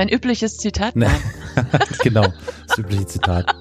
[0.00, 0.96] Mein übliches Zitat?
[0.96, 1.08] Nee.
[2.02, 2.24] genau,
[2.66, 3.54] das übliche Zitat.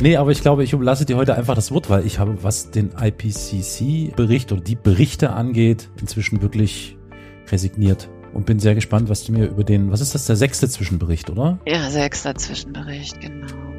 [0.00, 2.70] Nee, aber ich glaube, ich überlasse dir heute einfach das Wort, weil ich habe, was
[2.70, 6.96] den IPCC-Bericht und die Berichte angeht, inzwischen wirklich
[7.50, 10.68] resigniert und bin sehr gespannt, was du mir über den, was ist das, der sechste
[10.68, 11.58] Zwischenbericht, oder?
[11.66, 13.71] Ja, sechster Zwischenbericht, genau.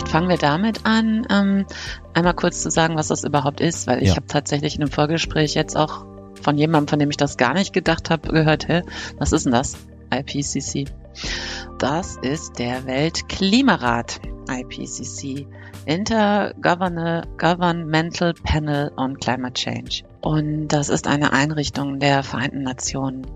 [0.00, 1.66] Vielleicht fangen wir damit an, ähm,
[2.14, 4.16] einmal kurz zu sagen, was das überhaupt ist, weil ich Ja.
[4.16, 6.06] habe tatsächlich in einem Vorgespräch jetzt auch
[6.40, 8.80] von jemandem, von dem ich das gar nicht gedacht habe, gehört, hä,
[9.18, 9.76] was ist denn das?
[10.10, 10.86] IPCC.
[11.78, 15.46] Das ist der Weltklimarat, IPCC,
[15.84, 20.04] Intergovernmental Panel on Climate Change.
[20.22, 23.26] Und das ist eine Einrichtung der Vereinten Nationen,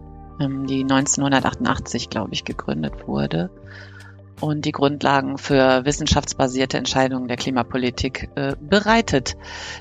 [0.40, 3.50] ähm, die 1988, glaube ich, gegründet wurde
[4.40, 9.36] und die Grundlagen für wissenschaftsbasierte Entscheidungen der Klimapolitik äh, bereitet,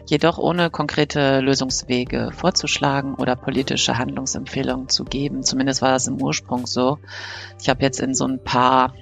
[0.05, 5.43] jedoch ohne konkrete Lösungswege vorzuschlagen oder politische Handlungsempfehlungen zu geben.
[5.43, 6.99] Zumindest war das im Ursprung so.
[7.61, 8.93] Ich habe jetzt in so ein paar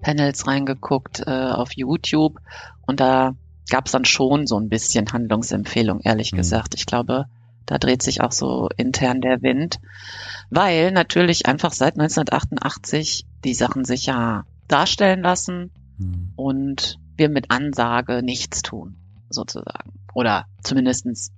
[0.00, 2.38] Panels reingeguckt äh, auf YouTube
[2.86, 3.34] und da
[3.68, 6.36] gab es dann schon so ein bisschen Handlungsempfehlung, ehrlich Mhm.
[6.36, 6.74] gesagt.
[6.74, 7.26] Ich glaube,
[7.66, 9.80] da dreht sich auch so intern der Wind,
[10.50, 16.32] weil natürlich einfach seit 1988 die Sachen sich ja darstellen lassen Hm.
[16.36, 18.96] und wir mit Ansage nichts tun,
[19.30, 19.94] sozusagen.
[20.12, 21.32] Oder zumindestens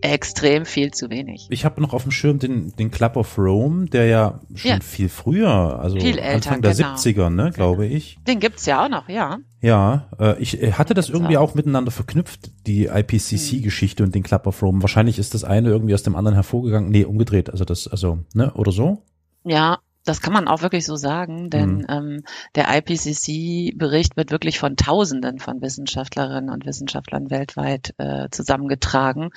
[0.00, 1.46] extrem viel zu wenig.
[1.50, 4.80] Ich habe noch auf dem Schirm den, den Club of Rome, der ja schon Ja.
[4.80, 6.94] viel früher, also Viel älter, Anfang der genau.
[6.94, 8.18] 70er, ne, glaube ich.
[8.26, 9.38] Den gibt's ja auch noch, ja.
[9.62, 14.46] Ja, äh, ich äh, hatte das irgendwie auch miteinander verknüpft, die IPCC-Geschichte und den Club
[14.46, 14.82] of Rome.
[14.82, 16.90] Wahrscheinlich ist das eine irgendwie aus dem anderen hervorgegangen.
[16.90, 19.02] Nee, umgedreht, also das, also, ne, oder so?
[19.44, 21.86] Ja, das kann man auch wirklich so sagen, denn Mhm.
[21.88, 22.22] ähm,
[22.54, 29.30] der IPCC-Bericht wird wirklich von Tausenden von Wissenschaftlerinnen und Wissenschaftlern weltweit äh, zusammengetragen.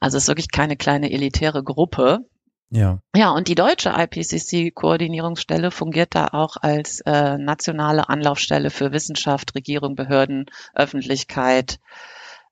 [0.00, 2.26] Also es ist wirklich keine kleine elitäre Gruppe.
[2.72, 3.00] Ja.
[3.16, 9.96] Ja, und die deutsche IPCC-Koordinierungsstelle fungiert da auch als äh, nationale Anlaufstelle für Wissenschaft, Regierung,
[9.96, 11.80] Behörden, Öffentlichkeit,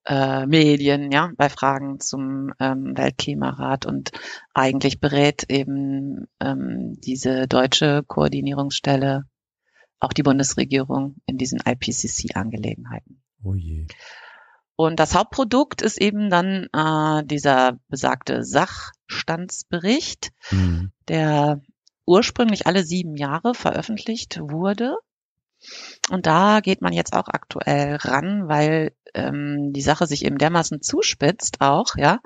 [0.09, 4.11] äh, Medien, ja, bei Fragen zum ähm, Weltklimarat und
[4.55, 9.25] eigentlich berät eben ähm, diese deutsche Koordinierungsstelle
[10.01, 13.23] auch die Bundesregierung in diesen IPCC-Angelegenheiten.
[13.43, 13.87] Oh je.
[14.77, 20.93] Und das Hauptprodukt ist eben dann äh, dieser besagte Sachstandsbericht, Hm.
[21.09, 21.61] der
[22.07, 24.97] ursprünglich alle sieben Jahre veröffentlicht wurde.
[26.11, 30.81] Und da geht man jetzt auch aktuell ran, weil ähm, die Sache sich eben dermaßen
[30.83, 32.21] zuspitzt auch, ja,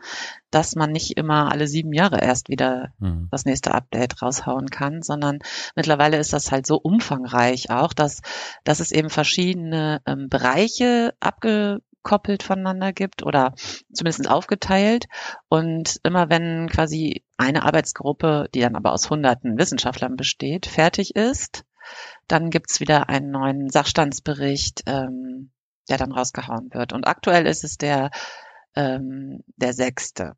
[0.51, 3.29] dass man nicht immer alle sieben Jahre erst wieder Hm.
[3.31, 5.39] das nächste Update raushauen kann, sondern
[5.75, 8.21] mittlerweile ist das halt so umfangreich auch, dass,
[8.65, 13.55] dass es eben verschiedene ähm, Bereiche abgekoppelt voneinander gibt oder
[13.93, 15.07] zumindest aufgeteilt.
[15.49, 21.65] Und immer wenn quasi eine Arbeitsgruppe, die dann aber aus hunderten Wissenschaftlern besteht, fertig ist,
[22.29, 25.51] dann gibt's wieder einen neuen Sachstandsbericht, ähm,
[25.89, 26.93] der dann rausgehauen wird.
[26.93, 28.11] Und aktuell ist es der,
[28.75, 30.35] ähm, der sechste.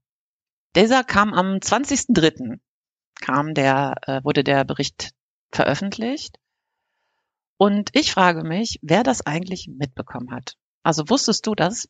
[0.76, 2.60] Dieser kam am 20.03.
[3.20, 5.12] kam der, äh, wurde der Bericht
[5.50, 6.38] veröffentlicht.
[7.56, 10.56] Und ich frage mich, wer das eigentlich mitbekommen hat.
[10.82, 11.88] Also wusstest du das?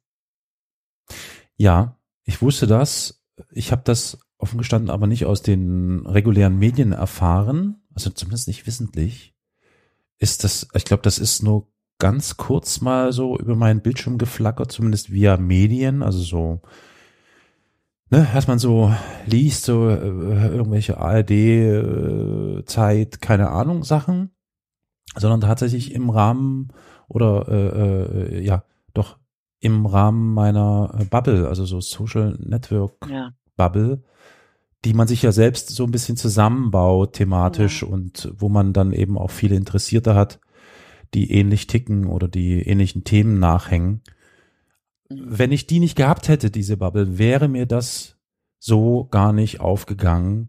[1.56, 3.22] Ja, ich wusste das.
[3.50, 8.66] Ich habe das offen gestanden aber nicht aus den regulären Medien erfahren, also zumindest nicht
[8.66, 9.34] wissentlich.
[10.18, 11.72] Ist das, ich glaube, das ist nur
[12.04, 16.60] ganz kurz mal so über meinen Bildschirm geflackert, zumindest via Medien, also so,
[18.10, 18.92] ne, dass man so
[19.24, 24.32] liest, so äh, irgendwelche ARD, äh, keine Ahnung, Sachen.
[25.16, 26.68] sondern tatsächlich im Rahmen
[27.08, 29.16] oder äh, äh, ja, doch
[29.60, 33.30] im Rahmen meiner äh, Bubble, also so Social Network Ja.
[33.56, 34.02] Bubble,
[34.84, 37.88] die man sich ja selbst so ein bisschen zusammenbaut thematisch Ja.
[37.88, 40.38] und wo man dann eben auch viele Interessierte hat,
[41.14, 44.02] die ähnlich ticken oder die ähnlichen Themen nachhängen.
[45.08, 45.24] Mhm.
[45.26, 48.16] Wenn ich die nicht gehabt hätte, diese Bubble, wäre mir das
[48.58, 50.48] so gar nicht aufgegangen.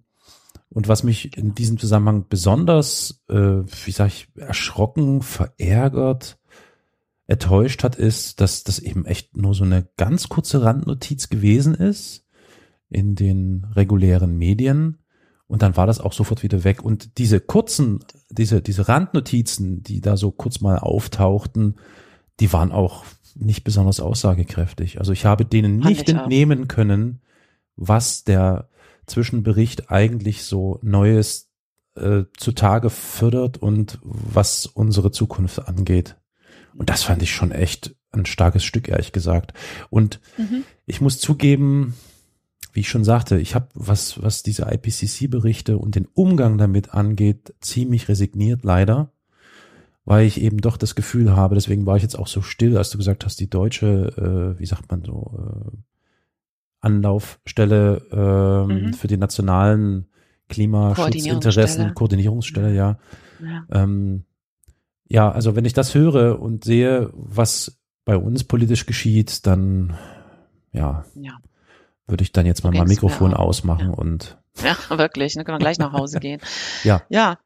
[0.69, 3.35] Und was mich in diesem Zusammenhang besonders, äh,
[3.85, 6.37] wie sag ich, erschrocken, verärgert,
[7.27, 12.25] enttäuscht hat, ist, dass das eben echt nur so eine ganz kurze Randnotiz gewesen ist
[12.89, 14.99] in den regulären Medien.
[15.47, 16.83] Und dann war das auch sofort wieder weg.
[16.83, 17.99] Und diese kurzen,
[18.29, 21.75] diese, diese Randnotizen, die da so kurz mal auftauchten,
[22.39, 23.05] die waren auch
[23.35, 24.99] nicht besonders aussagekräftig.
[24.99, 26.21] Also ich habe denen nicht ich auch.
[26.21, 27.21] entnehmen können,
[27.75, 28.69] was der
[29.05, 31.51] Zwischenbericht eigentlich so Neues
[31.95, 36.15] äh, zutage fördert und was unsere Zukunft angeht.
[36.75, 39.53] Und das fand ich schon echt ein starkes Stück, ehrlich gesagt.
[39.89, 40.63] Und Mhm.
[40.85, 41.93] ich muss zugeben,
[42.75, 47.53] wie ich schon sagte, ich habe, was, was diese IPCC-Berichte und den Umgang damit angeht,
[47.61, 49.11] ziemlich resigniert leider,
[50.03, 52.89] weil ich eben doch das Gefühl habe, deswegen war ich jetzt auch so still, als
[52.89, 55.77] du gesagt hast, die deutsche, äh, wie sagt man so, äh,
[56.81, 58.93] Anlaufstelle ähm, Mhm.
[58.93, 60.05] für die nationalen
[60.49, 62.73] Klimaschutzinteressen, Koordinierungsstelle.
[62.73, 62.99] Koordinierungsstelle, ja.
[63.43, 63.65] Ja.
[63.71, 64.25] Ähm,
[65.07, 69.95] ja, also wenn ich das höre und sehe, was bei uns politisch geschieht, dann
[70.73, 71.39] ja, ja.
[72.07, 73.93] Würde ich dann jetzt mal mein Mikrofon auch, ausmachen ja.
[73.95, 75.33] und Ja, wirklich.
[75.33, 76.41] Dann können wir gleich nach Hause gehen.
[76.83, 77.01] Ja.
[77.09, 77.39] Ja.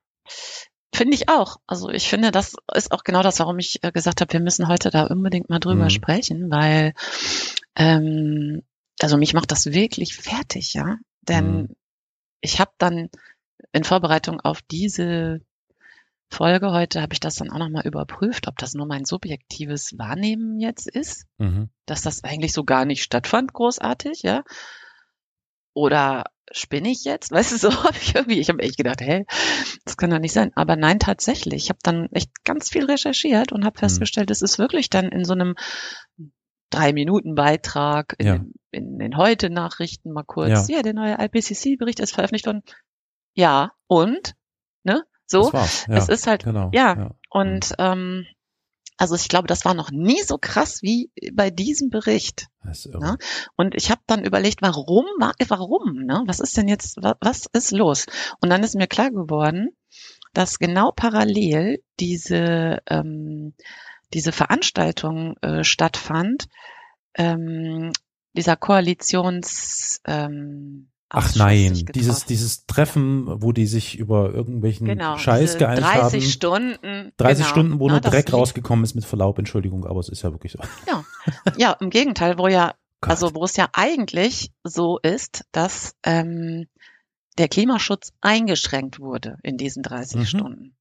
[0.94, 1.58] Finde ich auch.
[1.68, 4.68] Also ich finde, das ist auch genau das, warum ich äh, gesagt habe, wir müssen
[4.68, 5.90] heute da unbedingt mal drüber Mhm.
[5.92, 6.94] sprechen, weil
[7.76, 8.64] ähm,
[9.00, 10.98] also mich macht das wirklich fertig, ja.
[11.22, 11.76] Denn Mhm.
[12.42, 13.10] ich habe dann
[13.72, 15.42] in Vorbereitung auf diese
[16.30, 20.60] Folge heute, habe ich das dann auch nochmal überprüft, ob das nur mein subjektives Wahrnehmen
[20.60, 21.70] jetzt ist mhm.
[21.86, 24.44] dass das eigentlich so gar nicht stattfand, großartig, ja?
[25.74, 27.31] Oder spinne ich jetzt?
[27.31, 29.26] Weißt du, so habe ich irgendwie, ich habe echt gedacht, hä,
[29.86, 30.52] das kann doch nicht sein.
[30.56, 31.64] Aber nein, tatsächlich.
[31.64, 33.80] Ich habe dann echt ganz viel recherchiert und habe Hm.
[33.80, 35.56] festgestellt, es ist wirklich dann in so einem
[36.70, 38.38] drei Minuten Beitrag in, Ja.
[38.38, 40.68] den, in den heute Nachrichten mal kurz.
[40.70, 40.78] Ja.
[40.78, 42.62] Ja, der neue IPCC-Bericht ist veröffentlicht worden.
[43.34, 44.36] Ja, und?
[45.34, 45.44] Ne?
[45.44, 45.52] So?
[45.88, 46.70] Ja, es ist halt, genau.
[46.74, 47.12] ja.
[47.30, 48.26] Und ähm,
[48.98, 52.48] also ich glaube, das war noch nie so krass wie bei diesem Bericht.
[53.02, 53.16] Ja.
[53.56, 56.24] Und ich habe dann überlegt, warum, wa- warum, ne?
[56.26, 58.08] Was ist denn jetzt, wa- was ist los?
[58.42, 59.70] Und dann ist mir klar geworden,
[60.34, 63.54] dass genau parallel diese ähm,
[64.14, 66.48] diese Veranstaltung äh, stattfand,
[67.16, 67.92] ähm,
[68.34, 75.58] dieser Koalitions ähm, Ach nein, dieses, dieses Treffen, wo die sich über irgendwelchen genau, Scheiß
[75.58, 76.32] geeinigt 30 haben.
[76.32, 77.12] Stunden.
[77.18, 80.22] 30 genau, Stunden, wo ne, nur Dreck rausgekommen ist mit Verlaub, Entschuldigung, aber es ist
[80.22, 80.60] ja wirklich so.
[81.58, 83.12] Ja, im Gegenteil, wo ja Gott.
[83.12, 86.68] Also wo es ja eigentlich so ist, dass ähm,
[87.38, 90.26] der Klimaschutz eingeschränkt wurde in diesen 30 Mhm.
[90.26, 90.76] Stunden.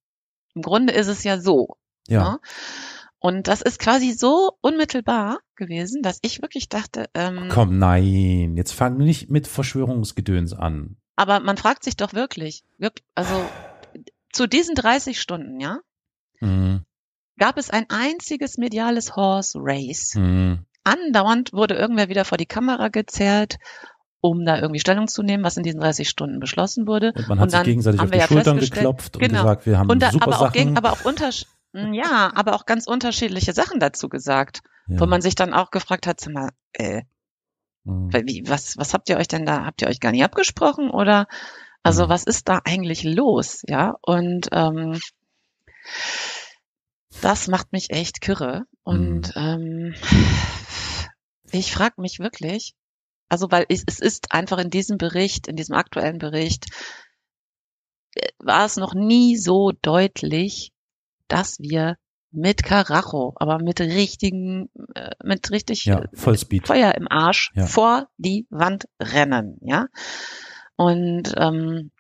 [0.55, 1.77] Im Grunde ist es ja so.
[2.09, 2.33] ja.
[2.33, 2.41] ne?
[3.21, 8.73] Und das ist quasi so unmittelbar gewesen, dass ich wirklich dachte, ähm, Komm, nein, jetzt
[8.73, 10.97] fang nicht mit Verschwörungsgedöns an.
[11.17, 13.35] aber man fragt sich doch wirklich, wirklich, also
[14.33, 15.79] zu diesen 30 Stunden, ja,
[16.39, 16.83] Hm,
[17.39, 20.13] gab es ein einziges mediales Horse Race.
[20.15, 23.57] hm, andauernd wurde irgendwer wieder vor die Kamera gezerrt,
[24.21, 27.13] um da irgendwie Stellung zu nehmen, was in diesen 30 Stunden beschlossen wurde.
[27.17, 29.43] Und man hat Und sich gegenseitig auf die ja Schultern geklopft und genau.
[29.43, 30.53] gesagt, wir haben Und da, super aber auch Sachen.
[30.53, 31.47] gegen, aber auch untersch
[31.93, 35.01] ja, aber auch ganz unterschiedliche Sachen dazu gesagt, ja.
[35.01, 37.03] wo man sich dann auch gefragt hat, sag mal, äh,
[37.85, 38.11] Hm.
[38.13, 41.27] wie, was, was habt ihr euch denn da, habt ihr euch gar nicht abgesprochen oder,
[41.83, 42.09] also Mhm.
[42.11, 43.95] was ist da eigentlich los, ja?
[44.03, 45.01] Und ähm,
[47.23, 49.95] das macht mich echt kirre und ähm,
[51.51, 52.75] ich frage mich wirklich,
[53.29, 56.67] also weil es, es ist einfach in diesem Bericht, in diesem aktuellen Bericht,
[58.15, 60.73] äh, war es noch nie so deutlich,
[61.29, 61.97] dass wir
[62.31, 66.67] mit Karacho, aber mit richtigen, äh, mit richtig Ja, äh, Vollspeed.
[66.67, 67.67] Feuer im Arsch Ja.
[67.67, 69.87] vor die Wand rennen, ja.
[70.77, 71.91] Und ähm,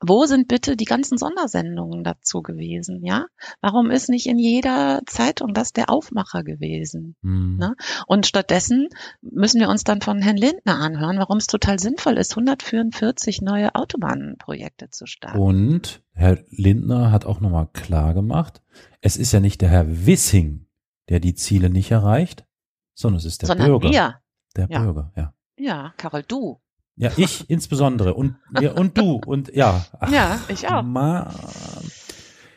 [0.00, 3.26] wo sind bitte die ganzen Sondersendungen dazu gewesen, ja?
[3.60, 7.16] Warum ist nicht in jeder Zeitung das der Aufmacher gewesen?
[7.22, 7.56] Hm.
[7.58, 7.76] Ne?
[8.06, 8.88] Und stattdessen
[9.20, 13.74] müssen wir uns dann von Herrn Lindner anhören, warum es total sinnvoll ist, 144 neue
[13.74, 15.38] Autobahnprojekte zu starten.
[15.38, 18.62] Und Herr Lindner hat auch nochmal klar gemacht,
[19.00, 20.66] es ist ja nicht der Herr Wissing,
[21.08, 22.46] der die Ziele nicht erreicht,
[22.94, 23.90] sondern es ist der sondern Bürger.
[23.90, 24.20] wir.
[24.56, 24.82] Der Ja.
[24.82, 25.34] Bürger, ja.
[25.56, 26.60] Ja, Carol, du.
[27.00, 29.86] Ja, ich insbesondere und wir und du und ja.
[29.98, 30.82] Ach, Ja, ich auch.
[30.82, 31.34] Mann.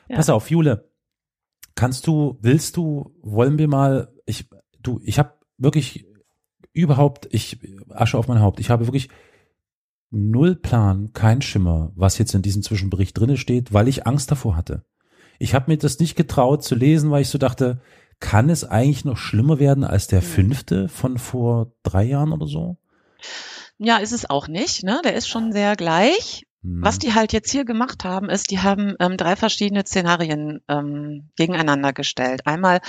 [0.10, 0.18] Ja.
[0.18, 0.90] Pass auf, Jule.
[1.76, 4.50] Kannst du, willst du, wollen wir mal, ich,
[4.82, 6.06] du, ich habe wirklich
[6.74, 7.60] überhaupt, ich,
[7.90, 9.10] Asche auf mein Haupt, ich habe wirklich
[10.12, 14.58] null Plan, kein Schimmer, was jetzt in diesem Zwischenbericht drinne steht, weil ich Angst davor
[14.58, 14.84] hatte.
[15.40, 17.82] Ich habe mir das nicht getraut zu lesen, weil ich so dachte,
[18.20, 22.78] kann es eigentlich noch schlimmer werden als der fünfte von vor drei Jahren oder so?
[23.78, 24.84] Ja, ist es auch nicht.
[24.84, 25.02] Ne?
[25.04, 26.46] Der ist schon sehr gleich.
[26.66, 31.30] Was die halt jetzt hier gemacht haben, ist, die haben ähm, drei verschiedene Szenarien ähm,
[31.36, 32.48] gegeneinander gestellt.
[32.48, 32.80] Einmal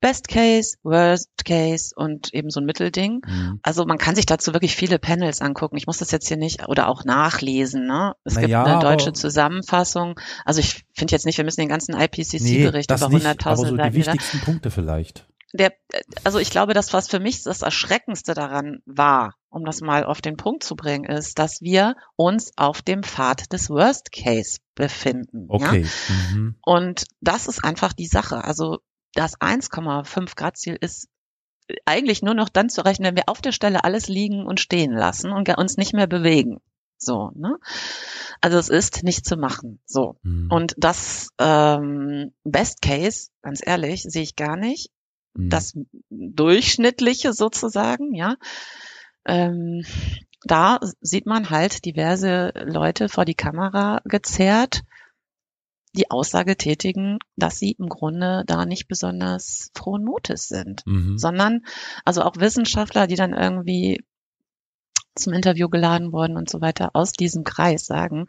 [0.00, 3.22] Best Case, Worst Case und eben so ein Mittelding.
[3.24, 3.60] Mhm.
[3.62, 5.76] Also man kann sich dazu wirklich viele Panels angucken.
[5.76, 7.86] Ich muss das jetzt hier nicht oder auch nachlesen.
[7.86, 8.14] Ne?
[8.24, 10.18] Es Na gibt ja, eine deutsche Zusammenfassung.
[10.44, 13.52] Also ich finde jetzt nicht, wir müssen den ganzen Nee, IPCC-Bericht das über nicht, aber
[13.52, 15.28] 100.000 so die wieder wichtigsten Punkte vielleicht.
[15.52, 15.72] Der,
[16.24, 20.22] also ich glaube, das, was für mich das Erschreckendste daran war, um das mal auf
[20.22, 25.48] den Punkt zu bringen, ist, dass wir uns auf dem Pfad des Worst Case befinden.
[25.50, 25.68] Ja?
[25.68, 25.86] Okay.
[26.08, 26.56] Mhm.
[26.62, 28.44] Und das ist einfach die Sache.
[28.44, 28.78] Also
[29.14, 31.08] das 1,5 Grad Ziel ist
[31.84, 34.92] eigentlich nur noch dann zu rechnen, wenn wir auf der Stelle alles liegen und stehen
[34.92, 36.60] lassen und uns nicht mehr bewegen.
[36.96, 37.58] So, ne?
[38.40, 39.80] Also es ist nicht zu machen.
[39.84, 40.16] So.
[40.22, 40.48] Mhm.
[40.50, 44.90] Und das ähm, Best Case, ganz ehrlich, sehe ich gar nicht
[45.34, 45.48] Mhm.
[45.48, 45.74] das
[46.10, 48.36] Durchschnittliche sozusagen, ja.
[49.24, 49.84] Ähm,
[50.44, 54.82] da sieht man halt diverse Leute vor die Kamera gezerrt,
[55.94, 61.18] die Aussage tätigen, dass sie im Grunde da nicht besonders frohen Mutes sind, Mhm.
[61.18, 61.60] sondern
[62.04, 64.02] also auch Wissenschaftler, die dann irgendwie
[65.14, 68.26] zum Interview geladen wurden und so weiter, aus diesem Kreis sagen,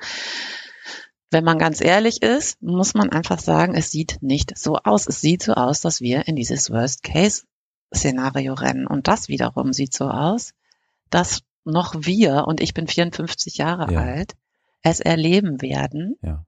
[1.33, 5.07] wenn man ganz ehrlich ist, muss man einfach sagen, es sieht nicht so aus.
[5.07, 8.87] Es sieht so aus, dass wir in dieses Worst-Case-Szenario rennen.
[8.87, 10.53] Und das wiederum sieht so aus,
[11.09, 14.01] dass noch wir, und ich bin 54 Jahre Ja.
[14.01, 14.33] alt,
[14.81, 16.45] es erleben werden, Ja.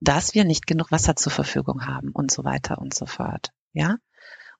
[0.00, 3.52] dass wir nicht genug Wasser zur Verfügung haben und so weiter und so fort.
[3.72, 3.96] Ja.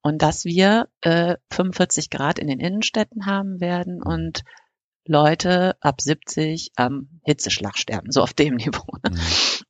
[0.03, 4.45] Und dass wir äh, 45 Grad in den Innenstädten haben werden und
[5.09, 8.87] Leute ab 70 am Hitzeschlag sterben, so auf dem Niveau.
[9.09, 9.19] Mhm.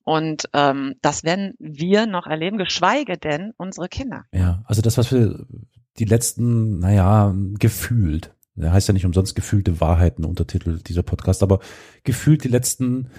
[0.05, 4.25] Und ähm, das werden wir noch erleben, geschweige denn unsere Kinder.
[4.33, 5.47] Ja, also das, was wir
[5.99, 11.61] die letzten, naja, gefühlt, der heißt ja nicht umsonst gefühlte Wahrheiten, Untertitel dieser Podcast, aber
[12.05, 13.11] gefühlt die letzten,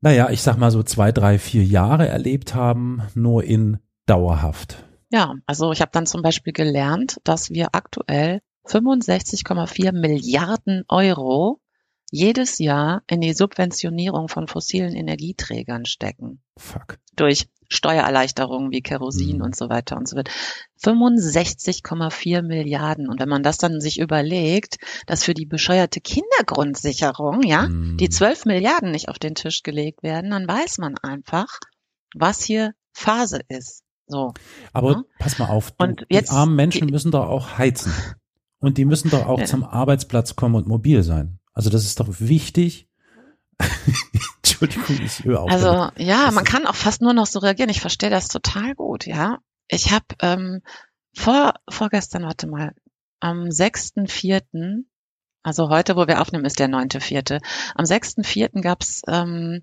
[0.00, 4.84] naja, ich sag mal so zwei, drei, vier Jahre erlebt haben, nur in dauerhaft.
[5.10, 11.60] Ja, also ich habe dann zum Beispiel gelernt, dass wir aktuell 65,4 Milliarden Euro
[12.12, 16.40] jedes Jahr in die Subventionierung von fossilen Energieträgern stecken.
[16.56, 16.98] Fuck.
[17.16, 19.42] Durch Steuererleichterungen wie Kerosin Mhm.
[19.42, 20.30] und so weiter und so weiter.
[20.80, 23.08] 65,4 Milliarden.
[23.08, 27.96] Und wenn man das dann sich überlegt, dass für die bescheuerte Kindergrundsicherung, ja, Mhm.
[27.96, 31.58] die 12 Milliarden nicht auf den Tisch gelegt werden, dann weiß man einfach,
[32.14, 33.82] was hier Phase ist.
[34.06, 34.32] So.
[34.72, 35.02] Aber Ja.
[35.18, 37.92] pass mal auf, du, Und jetzt- die armen Menschen die- müssen doch auch heizen.
[38.66, 39.44] Und die müssen doch auch Ja.
[39.46, 41.38] zum Arbeitsplatz kommen und mobil sein.
[41.52, 42.88] Also das ist doch wichtig.
[44.42, 45.50] Entschuldigung, ich höre auf.
[45.50, 45.64] damit.
[45.64, 47.70] Also ja, Das man kann auch fast nur noch so reagieren.
[47.70, 49.38] Ich verstehe das total gut, ja.
[49.68, 50.62] Ich habe ähm,
[51.14, 52.72] vor vorgestern, warte mal,
[53.20, 54.82] am 6.4.,
[55.42, 57.40] also heute, wo wir aufnehmen, ist der 9.4.
[57.76, 58.60] Am 6.4.
[58.62, 59.62] gab's ähm,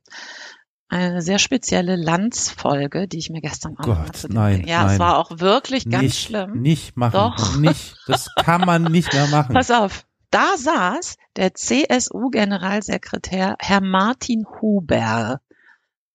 [0.90, 4.94] eine sehr spezielle Landsfolge, die ich mir gestern Gott, zu- nein, Ja, nein.
[4.94, 6.62] es war auch wirklich ganz nicht, schlimm.
[6.62, 7.13] Nicht machen.
[7.13, 7.58] Doch.
[7.58, 7.96] Nicht.
[8.08, 9.54] Das kann man nicht mehr machen.
[9.54, 15.42] Pass auf, da saß der CSU-Generalsekretär Herr Martin Huber,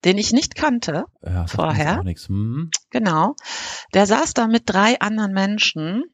[0.05, 1.05] den ich nicht kannte.
[1.23, 2.03] ja, mir vorher.
[2.05, 2.71] Hm.
[2.91, 3.35] Genau.
[3.95, 6.05] Der saß da mit drei anderen Menschen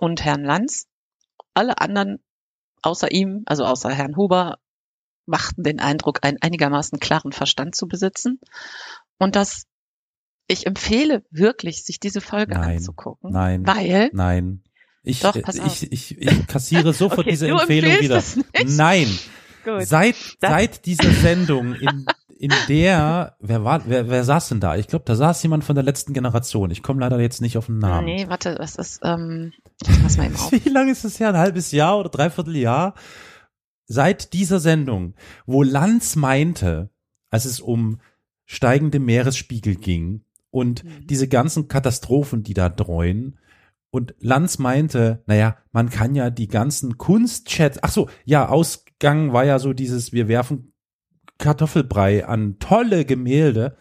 [0.00, 0.86] und Herrn Lanz.
[1.54, 2.18] Alle anderen
[2.82, 4.58] außer ihm, also außer Herrn Huber,
[5.28, 8.40] machten den Eindruck, einen einigermaßen klaren Verstand zu besitzen.
[9.18, 9.64] Und das,
[10.46, 13.30] ich empfehle wirklich, sich diese Folge Nein, anzugucken.
[13.32, 13.66] nein.
[13.66, 14.62] Weil, Nein.
[15.04, 15.66] Ich, Doch, äh, pass auf.
[15.82, 18.22] ich, ich, ich kassiere sofort Okay, diese Empfehlung wieder.
[18.66, 19.06] Nein.
[19.64, 19.86] gut.
[19.86, 22.06] Seit, Das- seit dieser Sendung, in,
[22.38, 24.76] in der, wer war, wer, wer saß denn da?
[24.76, 26.70] Ich glaube, da saß jemand von der letzten Generation.
[26.70, 28.04] Ich komme leider jetzt nicht auf den Namen.
[28.04, 30.52] Nee, warte, das ist, ähm, ich pass mal eben auf.
[30.52, 31.28] Wie lange ist es her?
[31.30, 32.94] Ein halbes Jahr oder dreiviertel Jahr?
[33.88, 35.14] Seit dieser Sendung,
[35.46, 36.90] wo Lanz meinte,
[37.30, 38.00] als es um
[38.44, 41.06] steigende Meeresspiegel ging und Mhm.
[41.06, 43.38] diese ganzen Katastrophen, die da dreuen,
[43.90, 49.46] und Lanz meinte, naja, man kann ja die ganzen Kunstchats, ach so, ja, Ausgang war
[49.46, 50.74] ja so dieses, wir werfen
[51.38, 53.76] Kartoffelbrei an tolle Gemälde.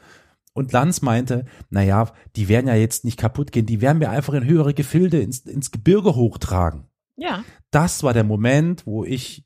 [0.54, 4.34] Und Lanz meinte, naja, die werden ja jetzt nicht kaputt gehen, die werden wir einfach
[4.34, 6.86] in höhere Gefilde ins, ins Gebirge hochtragen.
[7.16, 7.44] Ja.
[7.70, 9.46] Das war der Moment, wo ich,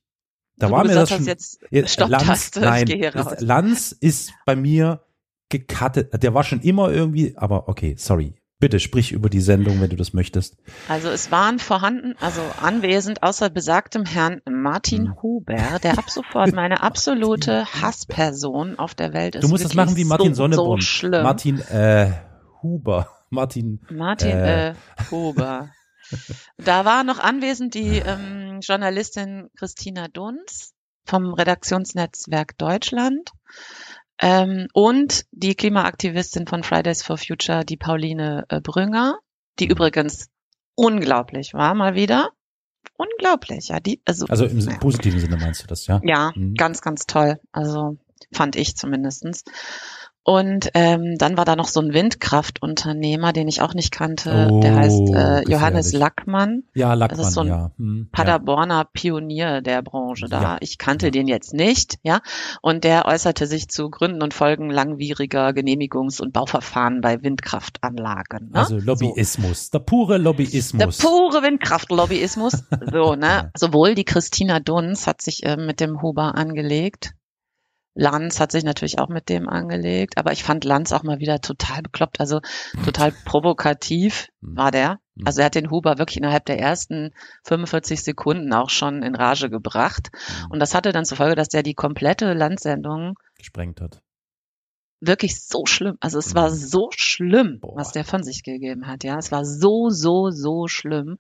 [0.62, 3.36] da war mir das schon, hast, jetzt Stopptaste, nein, raus.
[3.40, 5.02] Lanz ist bei mir
[5.50, 6.24] gecuttet.
[6.24, 8.36] Der war schon immer irgendwie, aber okay, sorry.
[8.60, 10.56] Bitte sprich über die Sendung, wenn du das möchtest.
[10.88, 15.22] Also es waren vorhanden, also anwesend, außer besagtem Herrn Martin hm.
[15.24, 19.44] Huber, der ab sofort meine absolute Hassperson auf der Welt ist.
[19.44, 20.80] Du musst das machen wie Martin so, Sonneborn.
[20.80, 21.10] So.
[21.10, 22.12] Martin äh,
[22.62, 23.08] Huber.
[23.32, 23.80] Martin.
[23.90, 24.74] Martin äh, äh
[25.10, 25.70] Huber.
[26.58, 30.74] Da war noch anwesend die ähm, Journalistin Christina Dunz
[31.06, 33.32] vom Redaktionsnetzwerk Deutschland
[34.20, 39.18] ähm, und die Klimaaktivistin von Fridays for Future, die Pauline äh, Brünger,
[39.60, 40.30] die übrigens
[40.76, 42.30] unglaublich war mal wieder.
[42.98, 43.80] Unglaublich, ja.
[43.80, 44.78] Die, also, also im ja.
[44.78, 46.02] positiven Sinne meinst du das, ja?
[46.04, 46.54] Ja, mhm.
[46.56, 47.40] ganz, ganz toll.
[47.52, 47.98] Also
[48.32, 49.44] fand ich zumindestens.
[50.24, 54.50] Und ähm, dann war da noch so ein Windkraftunternehmer, den ich auch nicht kannte.
[54.52, 56.62] Oh, der heißt äh, Johannes Lackmann.
[56.76, 57.72] Ja, Lackmann, das ist so ein ja.
[57.78, 58.84] Hm, Paderborner ja.
[58.84, 60.42] Pionier der Branche da.
[60.42, 60.58] Ja.
[60.60, 62.20] Ich kannte den jetzt nicht, ja.
[62.62, 68.52] Und der äußerte sich zu Gründen und Folgen langwieriger Genehmigungs- und Bauverfahren bei Windkraftanlagen.
[68.52, 68.60] Ne?
[68.60, 69.80] Also Lobbyismus, so.
[69.80, 71.00] der pure Lobbyismus.
[71.00, 72.64] Der pure Windkraftlobbyismus.
[72.92, 73.52] so, ne?
[73.58, 77.16] Sowohl die Christina Dunz hat sich äh, mit dem Huber angelegt
[77.94, 81.42] Lanz hat sich natürlich auch mit dem angelegt, aber ich fand Lanz auch mal wieder
[81.42, 82.40] total bekloppt, also
[82.86, 84.56] total provokativ hm.
[84.56, 85.00] war der.
[85.18, 85.26] Hm.
[85.26, 87.12] Also er hat den Huber wirklich innerhalb der ersten
[87.44, 90.10] 45 Sekunden auch schon in Rage gebracht.
[90.14, 90.52] Hm.
[90.52, 94.02] Und das hatte dann zur Folge, dass der die komplette Landsendung gesprengt hat.
[95.04, 95.98] Wirklich so schlimm.
[96.00, 97.76] Also es war so schlimm, Boah.
[97.76, 99.04] was der von sich gegeben hat.
[99.04, 101.18] Ja, es war so, so, so schlimm.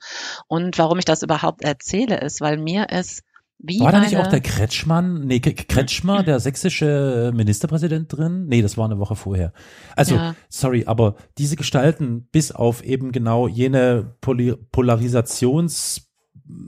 [0.47, 3.23] Und warum ich das überhaupt erzähle, ist, weil mir es
[3.63, 8.47] wie war da nicht auch der Kretschmann, nee, Kretschmer, der sächsische Ministerpräsident drin?
[8.47, 9.53] Nee, das war eine Woche vorher.
[9.95, 10.35] Also, ja.
[10.49, 16.09] sorry, aber diese Gestalten, bis auf eben genau jene Poli Polarisations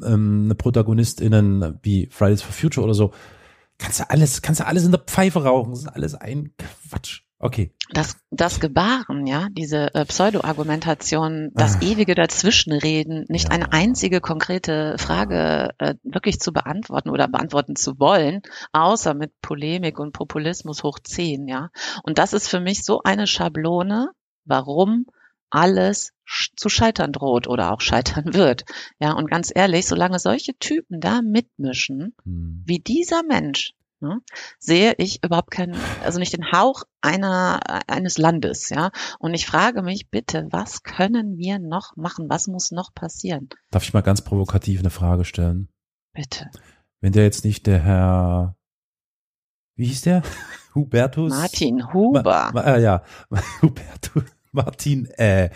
[0.06, 3.12] ähm, ProtagonistInnen wie Fridays for Future oder so,
[3.80, 5.72] kannst du alles, kannst du alles in der Pfeife rauchen.
[5.72, 7.23] Das ist alles ein Quatsch.
[7.44, 7.74] Okay.
[7.90, 11.80] Das, das Gebaren, ja, diese äh, Pseudo-Argumentation, das ah.
[11.82, 13.52] ewige Dazwischenreden, nicht ja.
[13.52, 20.00] eine einzige konkrete Frage äh, wirklich zu beantworten oder beantworten zu wollen, außer mit Polemik
[20.00, 21.70] und Populismus hoch zehn, ja.
[22.04, 24.12] Und das ist für mich so eine Schablone,
[24.46, 25.08] warum
[25.50, 26.14] alles
[26.56, 28.64] zu scheitern droht oder auch scheitern wird.
[29.00, 32.64] Ja, und ganz ehrlich, solange solche Typen da mitmischen, hm.
[32.66, 33.74] wie dieser Mensch,
[34.04, 34.20] ne,
[34.60, 38.92] sehe ich überhaupt keinen, also nicht den Hauch einer, eines Landes, ja.
[39.20, 42.30] Und ich frage mich bitte, was können wir noch machen?
[42.30, 43.50] Was muss noch passieren?
[43.72, 45.70] Darf ich mal ganz provokativ eine Frage stellen?
[46.14, 46.52] Bitte.
[47.02, 48.56] Wenn der jetzt nicht der Herr,
[49.76, 50.22] wie hieß der?
[50.76, 51.32] Hubertus?
[51.32, 52.24] Martin Huber.
[52.24, 53.04] Ma, ma, äh, ja,
[53.62, 55.50] Hubertus, Martin, äh,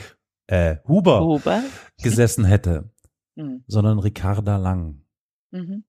[0.48, 1.64] äh, Huber, Huber.
[2.02, 2.90] gesessen hätte,
[3.36, 3.64] mhm.
[3.68, 5.04] sondern Ricarda Lang,
[5.52, 5.84] mhm.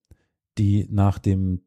[0.58, 1.64] die nach dem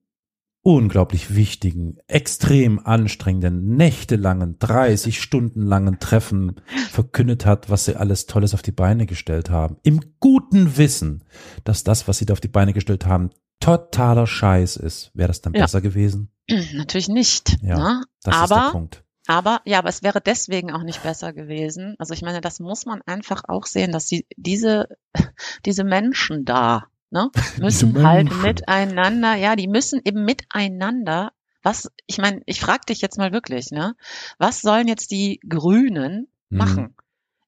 [0.63, 8.53] unglaublich wichtigen, extrem anstrengenden, nächtelangen, 30 Stunden langen Treffen verkündet hat, was sie alles Tolles
[8.53, 9.77] auf die Beine gestellt haben.
[9.83, 11.23] Im guten Wissen,
[11.63, 15.11] dass das, was sie da auf die Beine gestellt haben, totaler Scheiß ist.
[15.13, 15.61] Wäre das dann ja.
[15.61, 16.31] besser gewesen?
[16.73, 17.57] Natürlich nicht.
[17.61, 18.03] Ja, ne?
[18.23, 19.03] das aber, ist der Punkt.
[19.27, 21.95] Aber ja, aber es wäre deswegen auch nicht besser gewesen.
[21.99, 24.89] Also ich meine, das muss man einfach auch sehen, dass die, diese,
[25.65, 32.41] diese Menschen da, ne, müssen halt miteinander, ja, die müssen eben miteinander, was, ich meine,
[32.45, 33.95] ich frage dich jetzt mal wirklich, ne,
[34.39, 36.57] was sollen jetzt die Grünen hm.
[36.57, 36.83] machen?
[36.83, 36.95] Hm.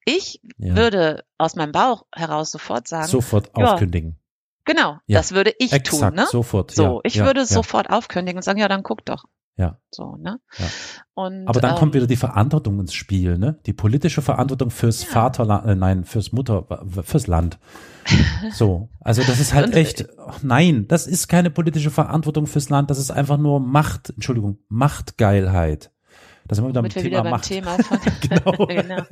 [0.06, 0.76] Ich ja.
[0.76, 4.18] würde aus meinem Bauch heraus sofort sagen, sofort ja, aufkündigen.
[4.66, 6.26] Genau, ja, das würde ich exakt, tun, ne?
[6.26, 6.70] Sofort.
[6.70, 9.24] So, ich würde sofort aufkündigen und sagen, ja, dann guck doch.
[9.56, 9.78] Ja.
[9.90, 10.40] So, ne?
[10.58, 10.66] Ja.
[11.14, 13.60] Und, Aber dann ähm, kommt wieder die Verantwortung ins Spiel, ne?
[13.66, 15.10] Die politische Verantwortung fürs ja.
[15.10, 16.66] Vaterland, äh, nein, fürs Mutter,
[17.04, 17.58] fürs Land.
[18.52, 18.88] So.
[19.00, 20.06] Also das ist halt und, echt,
[20.42, 25.92] nein, das ist keine politische Verantwortung fürs Land, das ist einfach nur Macht, Entschuldigung, Machtgeilheit.
[26.46, 27.44] Das sind wir wieder, Mit Thema, wieder beim Macht.
[27.44, 28.66] Thema von, genau.
[28.66, 29.02] genau.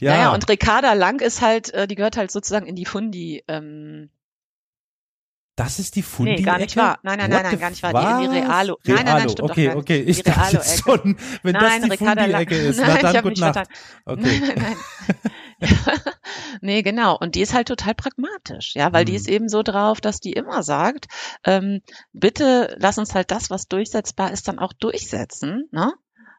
[0.00, 0.12] Ja.
[0.12, 4.10] Naja, und Ricarda Lang ist halt, äh, die gehört halt sozusagen in die Fundi, ähm,
[5.56, 6.98] das ist die Fundi Nee, gar nicht wahr.
[7.02, 7.92] Nein, nein, nein, nein, gar nicht wahr.
[7.92, 8.44] Die, die Realo.
[8.44, 8.78] Realo.
[8.84, 10.00] Nein, nein, nein, stimmt okay, doch okay.
[10.00, 13.68] Ich die dachte schon, wenn nein, das die Fundi-Ecke ist, nein, na dann gut Nacht.
[14.04, 14.22] Okay.
[14.22, 14.76] Nein, nein, nein.
[16.60, 17.16] nee, genau.
[17.16, 19.06] Und die ist halt total pragmatisch, ja, weil hm.
[19.06, 21.06] die ist eben so drauf, dass die immer sagt,
[21.44, 21.80] ähm,
[22.12, 25.94] bitte lass uns halt das, was durchsetzbar ist, dann auch durchsetzen, ne?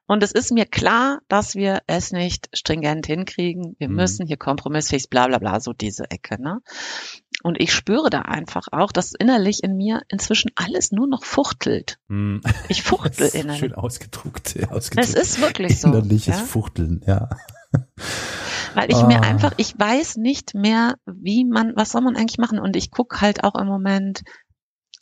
[0.07, 3.75] Und es ist mir klar, dass wir es nicht stringent hinkriegen.
[3.79, 3.95] Wir mhm.
[3.95, 6.39] müssen hier kompromissfähig, bla bla bla, so diese Ecke.
[6.39, 6.59] Ne?
[7.45, 11.99] Und ich spüre da einfach auch, dass innerlich in mir inzwischen alles nur noch fuchtelt.
[12.07, 12.41] Mhm.
[12.69, 13.59] Ich fuchtel innerlich.
[13.59, 14.97] Schön ausgedruckt, ausgedruckt.
[14.97, 15.89] Es ist wirklich so.
[15.89, 16.43] Innerliches ja?
[16.43, 17.29] Fuchteln, ja.
[18.73, 19.05] Weil ich oh.
[19.05, 19.27] mir ah.
[19.27, 22.57] einfach, ich weiß nicht mehr, wie man, was soll man eigentlich machen?
[22.57, 24.23] Und ich gucke halt auch im Moment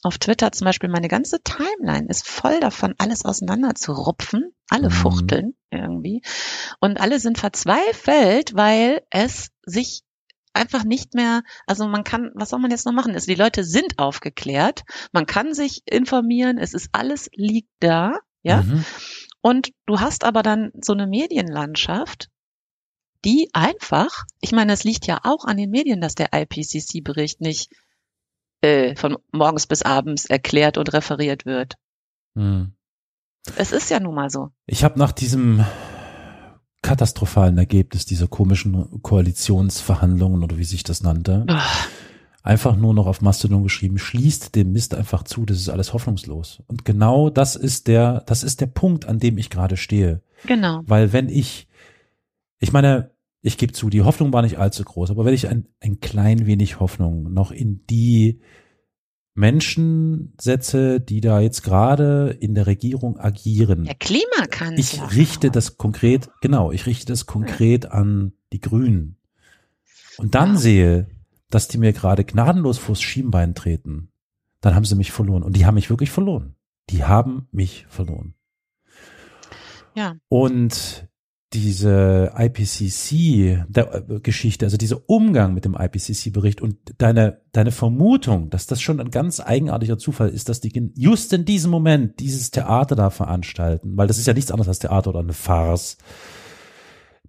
[0.02, 4.54] auf Twitter zum Beispiel, meine ganze Timeline ist voll davon, alles auseinander zu rupfen.
[4.70, 4.92] Alle Mhm.
[4.92, 6.22] fuchteln irgendwie.
[6.82, 10.04] Und alle sind verzweifelt, weil es sich
[10.54, 13.14] einfach nicht mehr, also man kann, was soll man jetzt noch machen?
[13.14, 18.62] Also die Leute sind aufgeklärt, man kann sich informieren, es ist alles liegt da, ja.
[18.62, 18.86] Mhm.
[19.42, 22.30] Und du hast aber dann so eine Medienlandschaft,
[23.26, 27.72] die einfach, ich meine, es liegt ja auch an den Medien, dass der IPCC-Bericht nicht
[28.62, 31.76] äh, von morgens bis abends erklärt und referiert wird.
[32.36, 32.74] Mhm.
[33.58, 34.50] Es ist ja nun mal so.
[34.66, 35.66] Ich habe nach diesem
[36.84, 41.48] katastrophalen Ergebnis dieser komischen Koalitionsverhandlungen oder wie sich das nannte,
[42.44, 46.62] einfach nur noch auf Mastodon geschrieben, schließt den Mist einfach zu, das ist alles hoffnungslos.
[46.68, 50.22] Und genau das ist der, das ist der Punkt, an dem ich gerade stehe.
[50.46, 50.82] Genau.
[50.86, 51.68] Weil wenn ich,
[52.60, 55.68] ich meine, ich gebe zu, die Hoffnung war nicht allzu groß, aber wenn ich ein,
[55.80, 58.42] ein klein wenig Hoffnung noch in die
[59.36, 64.78] Menschen setze, die da jetzt gerade in der Regierung agieren, Der Klimakanzler.
[65.10, 69.18] ich richte das konkret, genau, ich richte das konkret an die Grünen.
[70.18, 70.58] Und dann Ja.
[70.60, 71.08] sehe,
[71.50, 74.12] dass die mir gerade gnadenlos vors Schienbein treten,
[74.62, 75.44] dann haben sie mich verloren.
[75.44, 76.56] Und die haben mich wirklich verloren.
[76.90, 78.36] Die haben mich verloren.
[79.96, 80.16] Ja.
[80.30, 81.08] Und
[81.54, 89.00] diese IPCC-Geschichte, also dieser Umgang mit dem IPCC-Bericht und deine, deine Vermutung, dass das schon
[89.00, 93.96] ein ganz eigenartiger Zufall ist, dass die just in diesem Moment dieses Theater da veranstalten,
[93.96, 95.98] weil das ist ja nichts anderes als Theater oder eine Farce,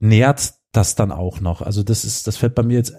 [0.00, 1.62] nährt das dann auch noch.
[1.62, 2.94] Also das ist, das fällt bei mir jetzt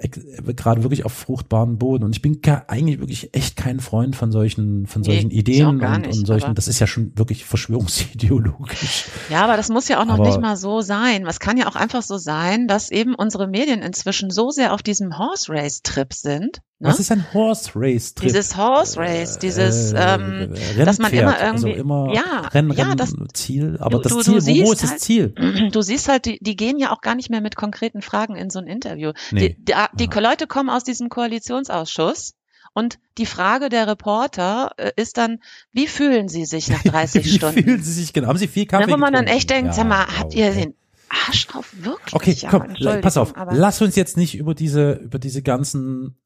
[0.55, 2.03] gerade wirklich auf fruchtbaren Boden.
[2.03, 5.67] Und ich bin eigentlich wirklich echt kein Freund von solchen, von Nee, solchen ich Ideen
[5.67, 9.05] und, nicht, und solchen, das ist ja schon wirklich verschwörungsideologisch.
[9.29, 11.25] Ja, aber das muss ja auch noch Aber- nicht mal so sein.
[11.27, 14.81] Es kann ja auch einfach so sein, dass eben unsere Medien inzwischen so sehr auf
[14.81, 16.61] diesem Horse Race Trip sind.
[16.77, 16.89] Ne?
[16.89, 18.27] Was ist ein Horse Race Trip?
[18.27, 22.73] Dieses Horse Race, dieses, Äh, ähm, Rennpferd, dass man immer irgendwie- also immer ja, Rennen,
[22.73, 25.33] ja, Rennen, das- Ziel, aber du- das Ziel, du wo, ist das halt- Ziel?
[25.71, 28.49] du siehst halt, die, die gehen ja auch gar nicht mehr mit konkreten Fragen in
[28.49, 29.13] so ein Interview.
[29.31, 29.55] Nee.
[29.57, 30.09] Die, die.
[30.19, 32.33] Leute kommen aus diesem Koalitionsausschuss
[32.73, 35.39] und die Frage der Reporter äh, ist dann,
[35.71, 37.63] wie fühlen sie sich nach 30 Wie Stunden?
[37.63, 38.27] fühlen Sie sich genau?
[38.27, 39.38] Haben Sie viel Kaffee Ne, wo man dann getrunken?
[39.38, 40.59] echt denkt, Ja, sag mal, habt ihr okay.
[40.65, 40.73] den
[41.07, 42.13] Arsch auf wirklich?
[42.15, 43.33] Okay, Ja, komm, pass auf.
[43.51, 46.17] Lass uns jetzt nicht über diese, über diese ganzen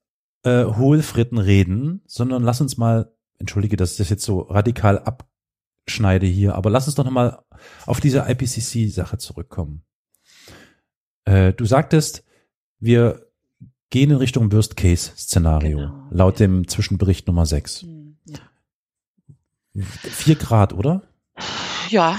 [0.42, 6.26] äh, Hohlfritten reden, sondern lass uns mal, entschuldige, dass ich das jetzt so radikal abschneide
[6.26, 7.42] hier, aber lass uns doch nochmal
[7.86, 9.82] auf diese IPCC-Sache zurückkommen.
[11.24, 12.24] Äh, du sagtest,
[12.78, 13.26] wir
[13.90, 16.06] gehen in Richtung Worst-Case-Szenario, Genau.
[16.10, 17.82] laut dem Zwischenbericht Nummer 6.
[17.82, 18.38] Hm, ja.
[19.84, 21.02] Vier Grad, oder?
[21.90, 22.18] Ja,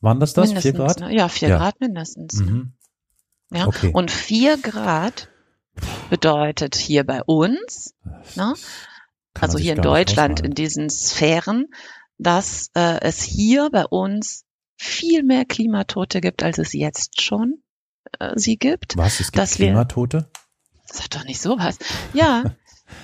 [0.00, 0.48] Waren das das?
[0.48, 0.70] mindestens.
[0.76, 1.00] Vier Grad?
[1.00, 1.14] Ne?
[1.16, 1.58] Ja, vier Ja.
[1.58, 2.40] Grad mindestens.
[2.40, 2.50] ne?
[2.50, 2.72] Mhm.
[3.52, 3.66] Ja.
[3.66, 3.90] Okay.
[3.92, 5.30] Und vier Grad
[6.10, 7.94] bedeutet hier bei uns,
[8.36, 8.54] ne?
[9.40, 11.66] Also hier in Deutschland in diesen Sphären,
[12.18, 14.44] dass äh, es hier bei uns
[14.76, 17.62] viel mehr Klimatote gibt, als es jetzt schon
[18.20, 18.96] äh, sie gibt.
[18.96, 19.18] Was?
[19.20, 20.28] Es gibt dass wir- Klimatote?
[20.84, 21.78] Sag doch nicht sowas.
[22.12, 22.44] Ja,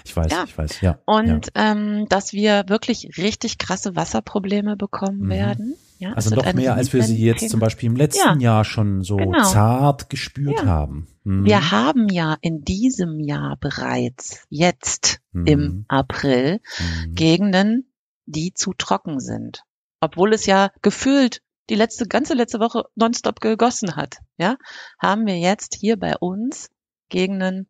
[0.05, 0.45] Ich weiß, Ja.
[0.47, 0.99] ich weiß, ja.
[1.07, 1.73] und ja.
[1.73, 5.31] ähm, dass wir wirklich richtig krasse Wasserprobleme bekommen Mhm.
[5.31, 5.75] werden.
[6.01, 9.03] Ja, Also wird noch mehr, als wir sie jetzt zum Beispiel im letzten Jahr schon
[9.03, 9.43] so Genau.
[9.43, 10.65] zart gespürt Ja.
[10.67, 11.09] haben.
[11.25, 11.45] Mhm.
[11.45, 15.47] Wir haben ja in diesem Jahr bereits jetzt Mhm.
[15.47, 17.15] im April Mhm.
[17.15, 17.93] Gegenden,
[18.25, 19.63] die zu trocken sind.
[20.01, 24.57] Obwohl es ja gefühlt die letzte, ganze letzte Woche nonstop gegossen hat, ja,
[24.99, 26.71] haben wir jetzt hier bei uns
[27.11, 27.69] Gegenden,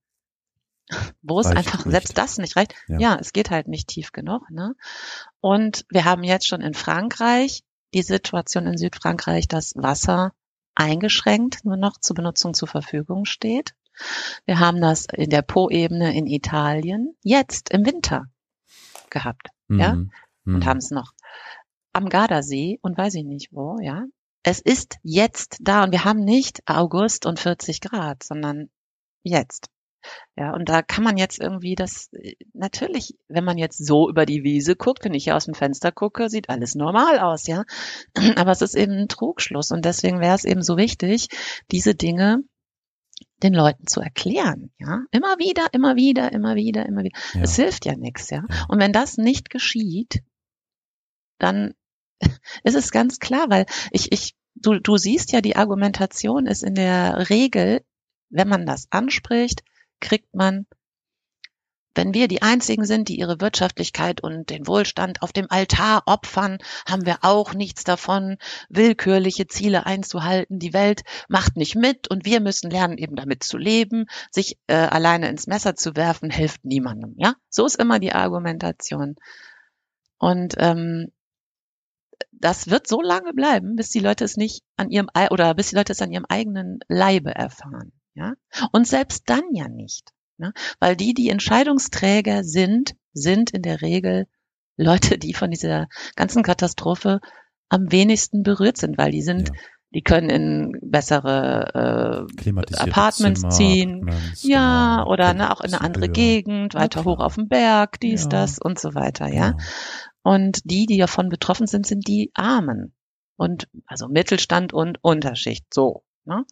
[1.23, 1.91] wo es Reicht einfach nicht.
[1.93, 2.75] selbst das nicht reicht.
[2.87, 2.99] Ja.
[3.01, 3.19] Ja.
[3.21, 4.75] es geht halt nicht tief genug, ne?
[5.41, 10.33] Und wir haben jetzt schon in Frankreich die Situation in Südfrankreich, dass Wasser
[10.75, 13.75] eingeschränkt nur noch zur Benutzung zur Verfügung steht.
[14.47, 18.27] Wir haben das in der Po-Ebene in Italien jetzt im Winter
[19.11, 20.13] gehabt ja, Mhm.
[20.47, 20.65] und Mhm.
[20.65, 21.13] haben es noch
[21.93, 24.05] am Gardasee und weiß ich nicht wo, ja.
[24.43, 28.71] Es ist jetzt da und wir haben nicht August und 40 Grad, sondern
[29.23, 29.69] jetzt.
[30.37, 34.27] Ja, und da kann man jetzt irgendwie das, äh, natürlich, wenn man jetzt so über
[34.27, 37.65] die Wiese guckt, wenn ich hier aus dem Fenster gucke, sieht alles normal aus, ja.
[38.37, 41.29] Aber es ist eben ein Trugschluss und deswegen wäre es eben so wichtig,
[41.71, 42.43] diese Dinge
[43.43, 45.01] den Leuten zu erklären, ja.
[45.11, 47.19] Immer wieder, immer wieder, immer wieder, immer wieder.
[47.35, 47.43] Ja.
[47.43, 48.45] Es hilft ja nichts, ja.
[48.49, 48.67] Ja.
[48.69, 50.23] Und wenn das nicht geschieht,
[51.39, 51.75] dann
[52.65, 56.75] ist es ganz klar, weil ich, ich, du, du siehst ja, die Argumentation ist in
[56.75, 57.83] der Regel,
[58.31, 59.63] wenn man das anspricht,
[60.01, 60.67] kriegt man,
[61.95, 66.59] wenn wir die einzigen sind, die ihre Wirtschaftlichkeit und den Wohlstand auf dem Altar opfern,
[66.89, 68.37] haben wir auch nichts davon,
[68.69, 70.59] willkürliche Ziele einzuhalten.
[70.61, 74.07] Die Welt macht nicht mit und wir müssen lernen, eben damit zu leben.
[74.31, 77.15] Sich äh, alleine ins Messer zu werfen, hilft niemandem.
[77.17, 79.17] Ja, so ist immer die Argumentation.
[80.19, 81.09] Und ähm,
[82.33, 85.77] das wird so lange bleiben, bis die Leute es nicht an ihrem oder bis die
[85.77, 87.93] Leute es an ihrem eigenen Leibe erfahren.
[88.15, 88.35] Ja?
[88.73, 90.13] Und selbst dann ja nicht.
[90.39, 90.53] Ne?
[90.79, 94.27] Weil die, die Entscheidungsträger sind, sind in der Regel
[94.77, 97.21] Leute, die von dieser ganzen Katastrophe
[97.69, 99.55] am wenigsten berührt sind, weil die sind, ja.
[99.95, 105.75] die können in bessere äh, Apartments Zimmer, ziehen, Apartments, ja, genau, oder ne, auch in
[105.75, 108.29] eine andere Gegend, weiter hoch auf dem Berg, dies, ja.
[108.31, 109.53] das und so weiter, ja.
[109.53, 109.65] Genau.
[110.23, 112.95] Und die, die davon betroffen sind, sind die Armen
[113.37, 116.05] und also Mittelstand und Unterschicht, so.
[116.25, 116.45] Ne?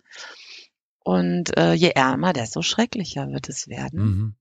[1.09, 4.01] Und äh, je ärmer, desto schrecklicher wird es werden.
[4.01, 4.35] Mhm.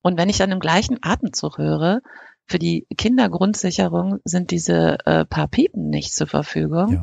[0.00, 2.00] Und wenn ich dann im gleichen Atemzug höre,
[2.46, 7.02] für die Kindergrundsicherung sind diese äh, paar Piepen nicht zur Verfügung, ja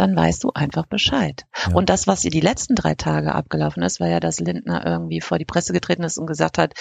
[0.00, 1.46] dann weißt du einfach Bescheid.
[1.66, 1.74] Ja.
[1.74, 5.20] Und das, was ihr die letzten drei Tage abgelaufen ist, war ja, dass Lindner irgendwie
[5.20, 6.74] vor die Presse getreten ist und gesagt hat,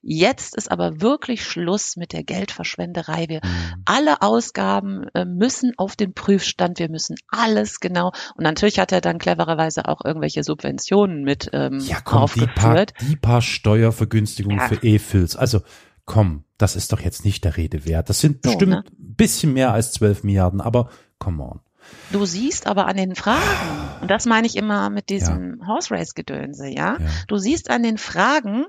[0.00, 3.28] jetzt ist aber wirklich Schluss mit der Geldverschwenderei.
[3.28, 3.82] Wir mhm.
[3.84, 8.12] alle Ausgaben äh, müssen auf den Prüfstand, wir müssen alles genau.
[8.36, 12.50] Und natürlich hat er dann clevererweise auch irgendwelche Subventionen mit ähm, ja, komm, aufgeführt.
[12.56, 14.68] Die paar, die paar Steuervergünstigungen ja.
[14.68, 15.36] für E-Fills.
[15.36, 15.60] Also
[16.04, 18.08] komm, das ist doch jetzt nicht der Rede wert.
[18.08, 18.84] Das sind bestimmt so, ne?
[18.98, 21.60] bisschen mehr als 12 Milliarden, aber come on.
[22.10, 25.66] Du siehst aber an den Fragen, und das meine ich immer mit diesem ja.
[25.66, 26.98] Horse Race Gedönse, ja?
[26.98, 27.08] ja?
[27.28, 28.66] Du siehst an den Fragen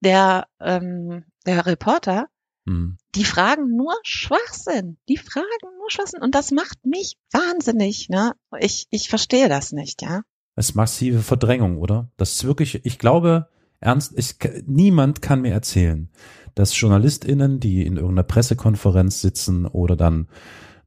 [0.00, 2.26] der, ähm, der Reporter,
[2.66, 2.96] hm.
[3.14, 4.98] die fragen nur Schwachsinn.
[5.08, 5.46] Die fragen
[5.78, 6.22] nur Schwachsinn.
[6.22, 8.32] Und das macht mich wahnsinnig, ne?
[8.58, 10.22] Ich, ich verstehe das nicht, ja?
[10.56, 12.10] Das ist massive Verdrängung, oder?
[12.16, 13.48] Das ist wirklich, ich glaube,
[13.80, 16.10] ernst, ich, niemand kann mir erzählen,
[16.54, 20.28] dass JournalistInnen, die in irgendeiner Pressekonferenz sitzen oder dann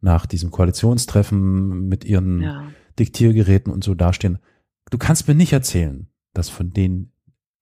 [0.02, 2.72] nach diesem Koalitionstreffen mit ihren ja.
[3.00, 4.40] Diktiergeräten und so dastehen.
[4.90, 7.12] Du kannst mir nicht erzählen, dass von denen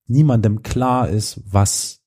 [0.06, 2.02] niemandem klar ist, was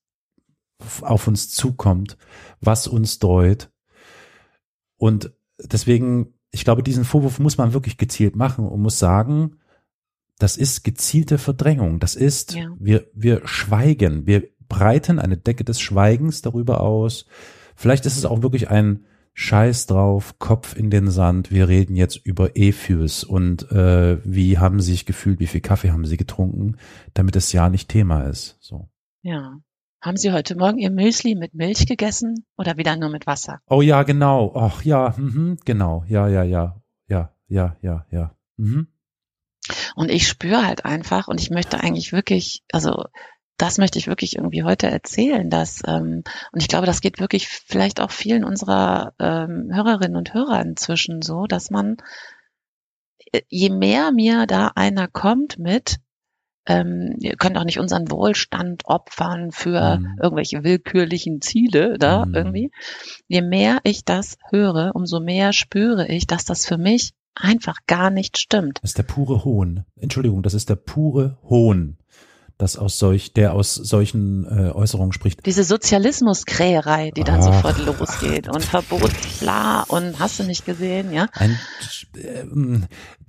[1.01, 2.17] auf uns zukommt,
[2.61, 3.69] was uns dreut.
[4.97, 9.57] Und deswegen, ich glaube, diesen Vorwurf muss man wirklich gezielt machen und muss sagen,
[10.37, 11.99] das ist gezielte Verdrängung.
[11.99, 12.73] Das ist, ja.
[12.79, 17.25] wir, wir schweigen, wir breiten eine Decke des Schweigens darüber aus.
[17.75, 22.17] Vielleicht ist es auch wirklich ein Scheiß drauf, Kopf in den Sand, wir reden jetzt
[22.17, 26.77] über E-Fuels und äh, wie haben sie sich gefühlt, wie viel Kaffee haben sie getrunken,
[27.13, 28.57] damit das ja nicht Thema ist.
[28.59, 28.89] So.
[29.21, 29.59] Ja.
[30.01, 33.59] Haben Sie heute Morgen Ihr Müsli mit Milch gegessen oder wieder nur mit Wasser?
[33.67, 34.53] Oh ja, genau.
[34.55, 36.05] Ach ja, mhm, genau.
[36.07, 36.81] Ja, ja, ja.
[37.09, 38.33] Ja, ja, ja, ja.
[38.55, 38.87] Mhm.
[39.95, 43.05] Und ich spüre halt einfach und ich möchte eigentlich wirklich, also
[43.59, 47.47] das möchte ich wirklich irgendwie heute erzählen, dass ähm, und ich glaube, das geht wirklich
[47.47, 51.97] vielleicht auch vielen unserer ähm, Hörerinnen und Hörer inzwischen so, dass man
[53.31, 55.97] äh, je mehr mir da einer kommt mit
[56.67, 60.19] ähm, ihr könnt auch nicht unseren Wohlstand opfern für mhm.
[60.21, 62.35] irgendwelche willkürlichen Ziele da mhm.
[62.35, 62.71] irgendwie.
[63.27, 68.09] Je mehr ich das höre, umso mehr spüre ich, dass das für mich einfach gar
[68.09, 68.79] nicht stimmt.
[68.83, 69.85] Das ist der pure Hohn.
[69.95, 71.97] Entschuldigung, das ist der pure Hohn
[72.59, 75.45] das aus solch, der aus solchen äh, Äußerungen spricht.
[75.45, 81.13] Diese Sozialismuskräherei, die dann Ach, sofort losgeht und Verbot, bla und hast du nicht gesehen,
[81.13, 81.27] ja?
[81.31, 81.57] Ein,
[82.15, 82.43] äh,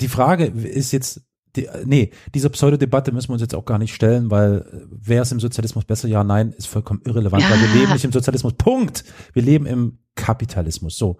[0.00, 1.22] die Frage ist jetzt,
[1.54, 5.22] die, nee, diese Pseudodebatte müssen wir uns jetzt auch gar nicht stellen, weil äh, wer
[5.22, 6.08] ist im Sozialismus besser?
[6.08, 7.50] Ja, nein, ist vollkommen irrelevant, ja.
[7.50, 8.54] weil wir leben nicht im Sozialismus.
[8.54, 9.04] Punkt.
[9.32, 10.98] Wir leben im Kapitalismus.
[10.98, 11.18] So.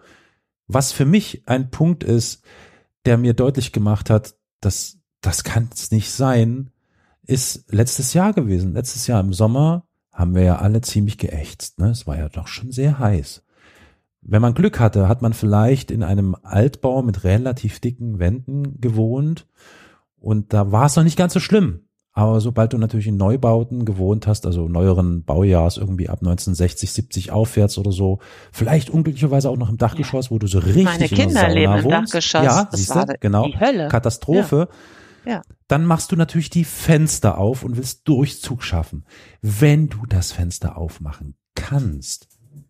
[0.67, 2.43] Was für mich ein Punkt ist,
[3.05, 6.71] der mir deutlich gemacht hat, dass das kann es nicht sein,
[7.23, 8.75] ist letztes Jahr gewesen.
[8.75, 11.79] Letztes Jahr im Sommer haben wir ja alle ziemlich geächtzt.
[11.79, 11.91] Ne?
[11.91, 13.43] Es war ja doch schon sehr heiß.
[14.23, 19.47] Wenn man Glück hatte, hat man vielleicht in einem Altbau mit relativ dicken Wänden gewohnt
[20.19, 21.85] und da war es noch nicht ganz so schlimm.
[22.13, 27.31] Aber sobald du natürlich in Neubauten gewohnt hast, also neueren Baujahrs irgendwie ab 1960, 70
[27.31, 28.19] aufwärts oder so,
[28.53, 32.45] vielleicht unglücklicherweise auch noch im Dachgeschoss, wo du so richtig Meine Kinder leben im Dachgeschoss.
[32.45, 33.47] Ja, das siehst du, genau.
[33.47, 33.89] Die Hölle.
[33.89, 34.69] Katastrophe.
[34.69, 34.77] Ja.
[35.25, 35.43] Ja.
[35.69, 39.05] Dann machst du natürlich die Fenster auf und willst Durchzug schaffen.
[39.43, 42.29] Wenn du das Fenster aufmachen kannst.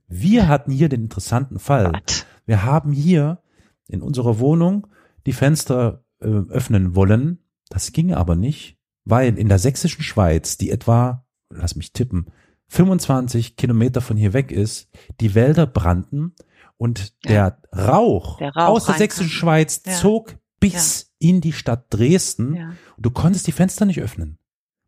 [0.08, 1.92] Wir hatten hier den interessanten Fall.
[1.92, 2.26] What?
[2.46, 3.42] Wir haben hier
[3.86, 4.86] in unserer Wohnung
[5.26, 7.38] die Fenster äh, öffnen wollen.
[7.68, 12.26] Das ging aber nicht, weil in der sächsischen Schweiz, die etwa, lass mich tippen,
[12.68, 14.88] 25 Kilometer von hier weg ist,
[15.20, 16.34] die Wälder brannten
[16.76, 17.86] und der, ja.
[17.86, 19.92] Rauch, der Rauch, aus der sächsischen Schweiz ja.
[19.92, 21.28] zog bis ja.
[21.30, 22.54] in die Stadt Dresden.
[22.54, 22.68] Ja.
[22.96, 24.38] Und du konntest die Fenster nicht öffnen,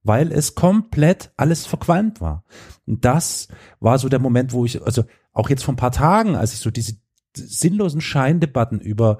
[0.02, 2.44] weil es komplett alles verqualmt war.
[2.86, 3.48] Und das
[3.80, 6.60] war so der Moment, wo ich, also auch jetzt vor ein paar Tagen, als ich
[6.60, 6.96] so diese
[7.34, 9.18] sinnlosen Scheindebatten über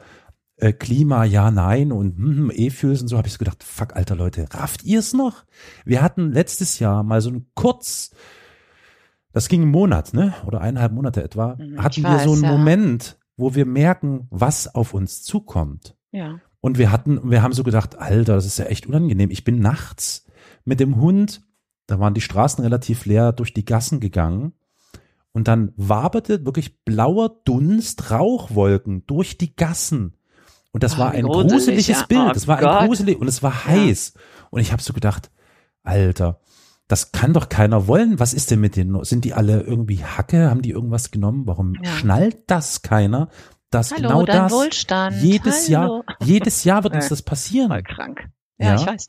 [0.57, 4.15] äh, Klima, ja, nein und hm, E-Fuels und so, habe ich so gedacht, fuck, alter
[4.15, 5.45] Leute, rafft ihr es noch?
[5.85, 8.11] Wir hatten letztes Jahr mal so ein kurz
[9.33, 10.35] das ging einen Monat, ne?
[10.47, 12.51] Oder eineinhalb Monate etwa, Mhm, hatten wir weiß, so einen ja.
[12.51, 15.97] Moment, wo wir merken, was auf uns zukommt.
[16.13, 16.41] Ja.
[16.61, 19.31] Und wir hatten, wir haben so gedacht, Alter, das ist ja echt unangenehm.
[19.31, 20.27] Ich bin nachts
[20.65, 21.43] mit dem Hund,
[21.87, 24.53] da waren die Straßen relativ leer, durch die Gassen gegangen.
[25.33, 30.15] Und dann waberte wirklich blauer Dunst, Rauchwolken durch die Gassen.
[30.73, 32.07] Und das Oh, war ein gruselig, gruseliges ja.
[32.07, 32.21] Bild.
[32.29, 32.69] Oh das war Gott.
[32.69, 34.15] ein gruselig und es war heiß.
[34.51, 35.31] Und ich habe so gedacht,
[35.83, 36.41] Alter,
[36.87, 38.21] das kann doch keiner wollen.
[38.21, 39.03] Was ist denn mit denen?
[39.05, 40.51] Sind die alle irgendwie Hacke?
[40.51, 41.47] Haben die irgendwas genommen?
[41.47, 41.91] Warum Ja.
[41.91, 43.29] schnallt das keiner?
[43.73, 45.17] Dass Hallo, genau dein das Wohlstand.
[45.23, 46.05] jedes Hallo.
[46.07, 47.69] Jahr, jedes Jahr wird uns Äh, das passieren.
[47.69, 48.29] Voll krank.
[48.59, 48.75] Ja, Ja.
[48.77, 49.07] ich weiß.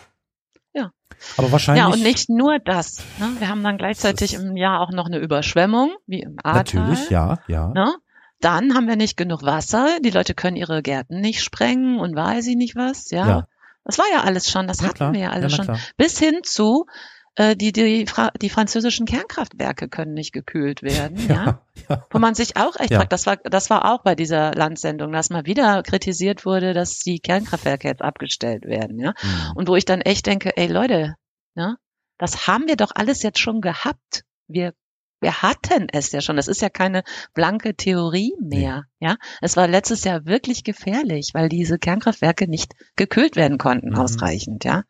[1.38, 1.84] Aber wahrscheinlich.
[1.86, 2.98] Ja, und nicht nur das.
[3.20, 3.30] Ne?
[3.40, 6.82] Wir haben dann gleichzeitig im Jahr auch noch eine Überschwemmung, wie im Ahrtal.
[6.82, 7.68] Natürlich, ja, ja.
[7.70, 7.94] Ne?
[8.42, 9.88] Dann haben wir nicht genug Wasser.
[10.04, 13.10] Die Leute können ihre Gärten nicht sprengen und weiß ich nicht was.
[13.12, 13.28] Ja.
[13.28, 13.48] Ja.
[13.86, 14.68] Das war ja alles schon.
[14.68, 15.14] Das Ja, hatten klar.
[15.14, 15.66] wir ja Ja, alles na schon.
[15.66, 15.80] klar.
[15.96, 16.88] Bis hin zu
[17.36, 21.18] äh, die die, Fra die französischen Kernkraftwerke können nicht gekühlt werden.
[21.30, 21.62] ja.
[21.90, 22.06] Ja.
[22.12, 23.00] Wo man sich auch echt Ja.
[23.00, 27.00] fragt, das war, das war auch bei dieser Landsendung, dass mal wieder kritisiert wurde, dass
[27.00, 29.14] die Kernkraftwerke jetzt abgestellt werden, ja.
[29.18, 29.30] Hm.
[29.56, 31.16] Und wo ich dann echt denke, ey Leute,
[31.56, 31.78] ne,
[32.20, 34.24] das haben wir doch alles jetzt schon gehabt.
[34.48, 34.74] Wir,
[35.20, 36.36] wir hatten es ja schon.
[36.36, 39.16] Das ist ja keine blanke Theorie mehr, ja.
[39.42, 43.98] Es war letztes Jahr wirklich gefährlich, weil diese Kernkraftwerke nicht gekühlt werden konnten Mhm.
[43.98, 44.84] ausreichend, ja.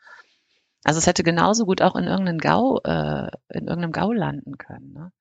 [0.84, 4.94] Also es hätte genauso gut auch in irgendeinem Gau, äh, in irgendeinem Gau landen können,
[4.94, 5.12] ne.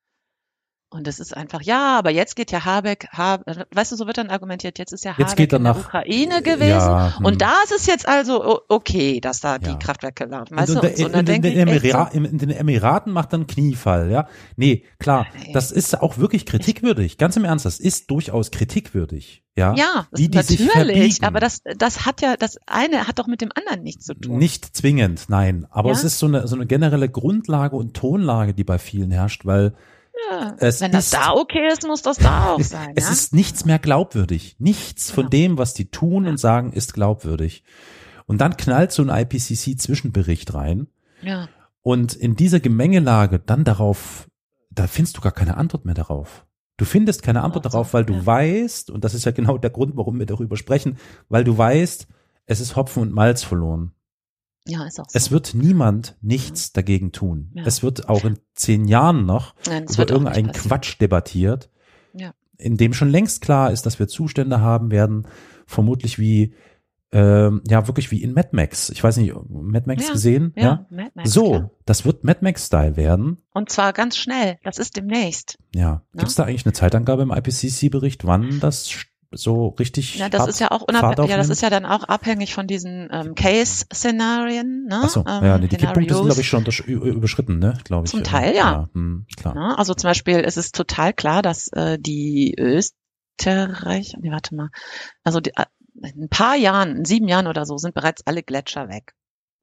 [0.93, 4.19] Und es ist einfach, ja, aber jetzt geht ja Habeck, Habe, weißt du, so wird
[4.19, 7.17] dann argumentiert, jetzt ist ja Jetzt Habeck geht er in der nach- Ukraine gewesen Ja,
[7.19, 7.25] hm.
[7.25, 9.77] und da ist es jetzt also okay, dass da die Ja.
[9.77, 10.57] Kraftwerke laufen.
[10.57, 12.39] Weißt Und du, in, und so, in, und in, denke den Emira so, in, in
[12.39, 14.29] den Emiraten macht dann Kniefall, ja.
[14.57, 15.53] Nee, klar, Nee.
[15.55, 17.17] das ist auch wirklich kritikwürdig.
[17.17, 19.75] Ganz im Ernst, das ist durchaus kritikwürdig, ja.
[19.75, 23.51] ja, die, die natürlich, aber das, das hat ja, das eine hat doch mit dem
[23.55, 24.37] anderen nichts zu tun.
[24.37, 25.67] Nicht zwingend, nein.
[25.71, 25.95] Aber Ja?
[25.95, 29.73] es ist so eine, so eine generelle Grundlage und Tonlage, die bei vielen herrscht, weil
[30.31, 30.57] ja.
[30.59, 32.93] es Wenn das ist- da okay ist, muss das da auch sein.
[32.97, 33.13] es ja?
[33.13, 34.57] ist nichts mehr glaubwürdig.
[34.59, 35.31] Nichts von Genau.
[35.31, 37.65] dem, was die tun und sagen, ist glaubwürdig.
[38.27, 40.89] Und dann knallt so ein IPCC-Zwischenbericht rein.
[41.23, 41.49] ja.
[41.85, 44.29] Und in dieser Gemengelage dann darauf,
[44.71, 46.47] da findest du gar keine Antwort mehr darauf.
[46.77, 48.25] Du findest keine Antwort darauf, weil du ja.
[48.25, 50.97] weißt, und das ist ja genau der Grund, warum wir darüber sprechen,
[51.29, 52.07] weil du weißt,
[52.47, 53.91] es ist Hopfen und Malz verloren.
[54.67, 55.17] Ja, ist auch so.
[55.17, 57.51] Es wird niemand nichts dagegen tun.
[57.55, 57.65] Ja.
[57.67, 60.69] Es wird auch in zehn Jahren noch Nein, es über irgendeinen passieren.
[60.69, 61.71] Quatsch debattiert,
[62.15, 62.33] Ja.
[62.59, 65.27] in dem schon längst klar ist, dass wir Zustände haben werden,
[65.67, 66.55] vermutlich wie,
[67.15, 68.89] ähm, ja, wirklich wie in Mad Max.
[68.89, 70.53] Ich weiß nicht, Mad Max Ja, gesehen?
[70.57, 73.39] Ja, Mad Max, So, das wird Mad Max-Style werden.
[73.53, 74.59] Und zwar ganz schnell.
[74.65, 75.59] Das ist demnächst.
[75.75, 75.81] Ja.
[75.83, 76.03] Ja.
[76.15, 78.89] Gibt es da eigentlich eine Zeitangabe im IPCC-Bericht, wann das
[79.33, 82.05] so richtig Ja, das Fahrt- ist ja auch unabhängig, ja, das ist ja dann auch
[82.05, 85.01] abhängig von diesen ähm, Case-Szenarien, ne?
[85.05, 87.79] Ach so, ähm, ja, die Kipppunkte sind, glaube ich, schon überschritten, ne?
[87.85, 88.11] Glaube ich.
[88.11, 88.89] Zum Teil, ja.
[88.93, 89.55] hm, klar.
[89.55, 89.79] Ne?
[89.79, 94.69] Also zum Beispiel ist es total klar, dass äh, die Österreich, nee, warte mal,
[95.25, 95.65] also die, äh,
[95.95, 99.15] in ein paar Jahren, in sieben Jahren oder so, sind bereits alle Gletscher weg.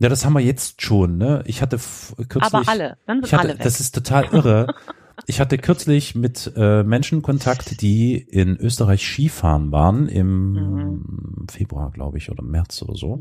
[0.01, 1.43] Ja, das haben wir jetzt schon, ne?
[1.45, 1.77] Ich hatte
[2.15, 2.43] kürzlich.
[2.43, 3.63] Aber alle, dann sind hatte, alle weg.
[3.63, 4.73] das ist total irre.
[5.27, 11.45] Ich hatte kürzlich mit äh, Menschen Kontakt, die in Österreich Skifahren waren im Mhm.
[11.49, 13.19] Februar, glaube ich, oder März oder so.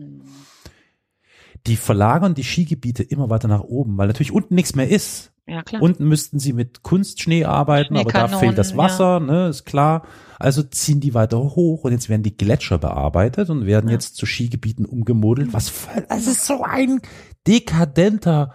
[1.66, 5.32] Die verlagern die Skigebiete immer weiter nach oben, weil natürlich unten nichts mehr ist.
[5.46, 5.80] Ja, klar.
[5.80, 10.06] Unten müssten sie mit Kunstschnee arbeiten, aber da fehlt das Wasser, ne, ist klar.
[10.38, 13.94] Also ziehen die weiter hoch und jetzt werden die Gletscher bearbeitet und werden Ja.
[13.94, 15.52] jetzt zu Skigebieten umgemodelt.
[15.54, 17.00] Was voll, es ist so ein
[17.46, 18.54] dekadenter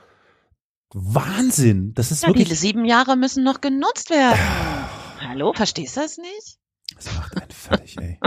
[0.93, 1.93] Wahnsinn.
[1.95, 4.39] Das ist ja, die wirklich, sieben Jahre müssen noch genutzt werden.
[5.27, 6.58] Hallo, verstehst du das nicht?
[6.95, 8.19] das macht einen fertig, ey.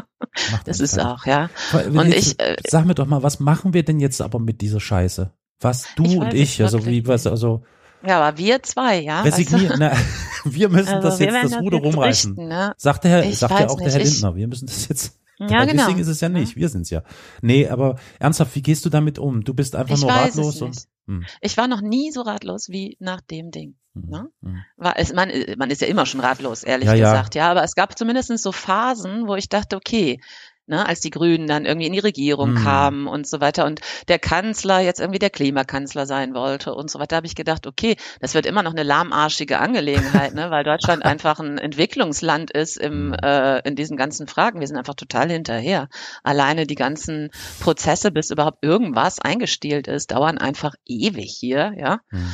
[0.50, 1.10] Macht Das ist fertig.
[1.12, 1.48] auch, ja.
[1.88, 4.60] Und jetzt, ich, äh, sag mir doch mal, was machen wir denn jetzt aber mit
[4.60, 5.32] dieser Scheiße?
[5.60, 7.62] Was du Ich und ich, also wie was, also
[8.06, 9.22] Ja, aber wir zwei, ja.
[9.22, 9.76] resignieren.
[9.78, 9.92] Na,
[10.44, 12.32] wir müssen also, das jetzt das Ruder rumreißen.
[12.32, 12.74] richten, ne?
[12.76, 15.18] Sagte Herr, Ich sagte weiß auch der nicht, Herr ich- Lindner, wir müssen das jetzt.
[15.38, 15.84] Ja, genau.
[15.86, 17.02] Wissing ist es ja nicht, wir sind's ja.
[17.42, 19.44] Nee, aber ernsthaft, wie gehst du damit um?
[19.44, 20.86] Du bist einfach Ich nur ratlos und.
[21.06, 23.76] Hm, Ich war noch nie so ratlos wie nach dem Ding.
[23.94, 24.30] hm, Ne?
[24.42, 24.64] hm.
[24.76, 27.12] War es, man, man ist ja immer schon ratlos, ehrlich Ja, ja.
[27.12, 27.50] gesagt, ja.
[27.50, 30.20] Aber es gab zumindest so Phasen, wo ich dachte, okay,
[30.66, 32.56] ne, als die Grünen dann irgendwie in die Regierung Mhm.
[32.64, 36.98] kamen und so weiter und der Kanzler jetzt irgendwie der Klimakanzler sein wollte und so
[36.98, 41.04] weiter, habe ich gedacht, okay, das wird immer noch eine lahmarschige Angelegenheit, ne, weil Deutschland
[41.04, 43.14] einfach ein Entwicklungsland ist im, Mhm.
[43.22, 44.60] äh, in diesen ganzen Fragen.
[44.60, 45.88] Wir sind einfach total hinterher.
[46.22, 52.00] Alleine die ganzen Prozesse, bis überhaupt irgendwas eingestielt ist, dauern einfach ewig hier, ja.
[52.10, 52.30] Hm.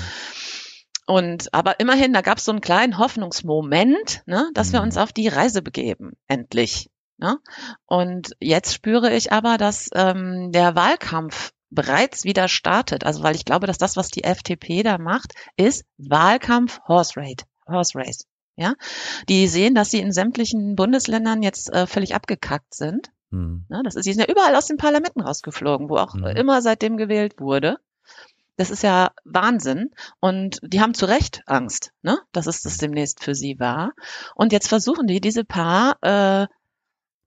[1.07, 4.87] Und aber immerhin, da gab es so einen kleinen Hoffnungsmoment, ne, dass wir Mhm.
[4.87, 6.89] uns auf die Reise begeben, endlich.
[7.22, 7.38] Ne?
[7.86, 13.04] Und jetzt spüre ich aber, dass ähm, der Wahlkampf bereits wieder startet.
[13.04, 17.46] Also weil ich glaube, dass das, was die FDP da macht, ist Wahlkampf Horse Race.
[17.68, 18.26] Horse Race.
[18.56, 18.74] Ja,
[19.28, 23.12] die sehen, dass sie in sämtlichen Bundesländern jetzt äh, völlig abgekackt sind.
[23.30, 23.66] Hm.
[23.70, 26.24] Ja, das ist, die sind ja überall aus den Parlamenten rausgeflogen, wo auch hm.
[26.24, 27.78] immer seitdem gewählt wurde.
[28.56, 29.90] Das ist ja Wahnsinn.
[30.20, 32.18] Und die haben zu Recht Angst, ne?
[32.32, 33.92] dass es das demnächst für sie war.
[34.34, 36.46] Und jetzt versuchen die, diese paar äh,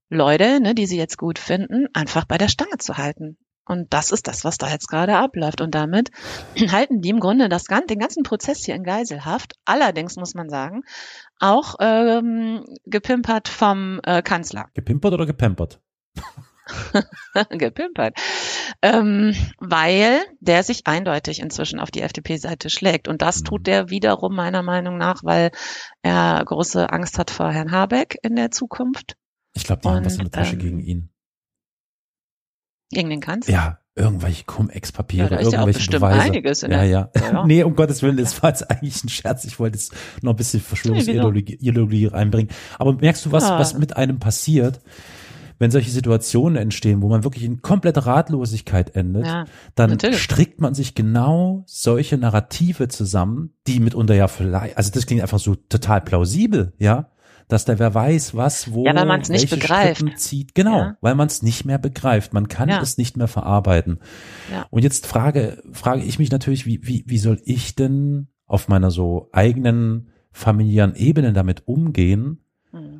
[0.08, 3.38] Leute, ne, die sie jetzt gut finden, einfach bei der Stange zu halten.
[3.68, 5.60] Und das ist das, was da jetzt gerade abläuft.
[5.60, 6.10] Und damit
[6.70, 9.54] halten die im Grunde das, den ganzen Prozess hier in Geiselhaft.
[9.64, 10.82] Allerdings muss man sagen,
[11.40, 14.66] auch ähm, gepimpert vom äh, Kanzler.
[14.74, 15.80] Gepimpert oder gepampert?
[17.50, 18.16] gepimpert.
[18.82, 23.08] Ähm, weil der sich eindeutig inzwischen auf die FDP-Seite schlägt.
[23.08, 23.64] Und das tut mhm.
[23.64, 25.50] der wiederum meiner Meinung nach, weil
[26.02, 29.16] er große Angst hat vor Herrn Habeck in der Zukunft.
[29.56, 31.08] Ich glaube, die Und, haben was in der Tasche ähm, gegen ihn.
[32.90, 33.52] Gegen den Kanzler?
[33.52, 36.20] Ja, irgendwelche Cum-Ex-Papiere, ja, da ist irgendwelche ja bestimmt Beweise.
[36.20, 37.46] einiges in ja, ja, ja, ja.
[37.46, 39.44] nee, um Gottes Willen, das war jetzt eigentlich ein Scherz.
[39.44, 42.50] Ich wollte jetzt noch ein bisschen Verschwörungsideologie reinbringen.
[42.78, 43.58] Aber merkst du, was, ja.
[43.58, 44.80] was mit einem passiert?
[45.58, 50.22] wenn solche Situationen entstehen, wo man wirklich in kompletter Ratlosigkeit endet, ja, dann natürlich.
[50.22, 55.38] strickt man sich genau solche Narrative zusammen, die mitunter ja vielleicht, also das klingt einfach
[55.38, 57.10] so total plausibel, ja,
[57.48, 60.04] dass der wer weiß, was, wo, ja, weil man es nicht begreift.
[60.18, 60.54] zieht.
[60.54, 60.96] Genau, ja.
[61.00, 62.32] weil man es nicht mehr begreift.
[62.32, 62.80] Man kann ja.
[62.80, 64.00] es nicht mehr verarbeiten.
[64.52, 64.66] Ja.
[64.70, 68.90] Und jetzt frage, frage ich mich natürlich, wie, wie, wie soll ich denn auf meiner
[68.90, 72.40] so eigenen familiären Ebene damit umgehen.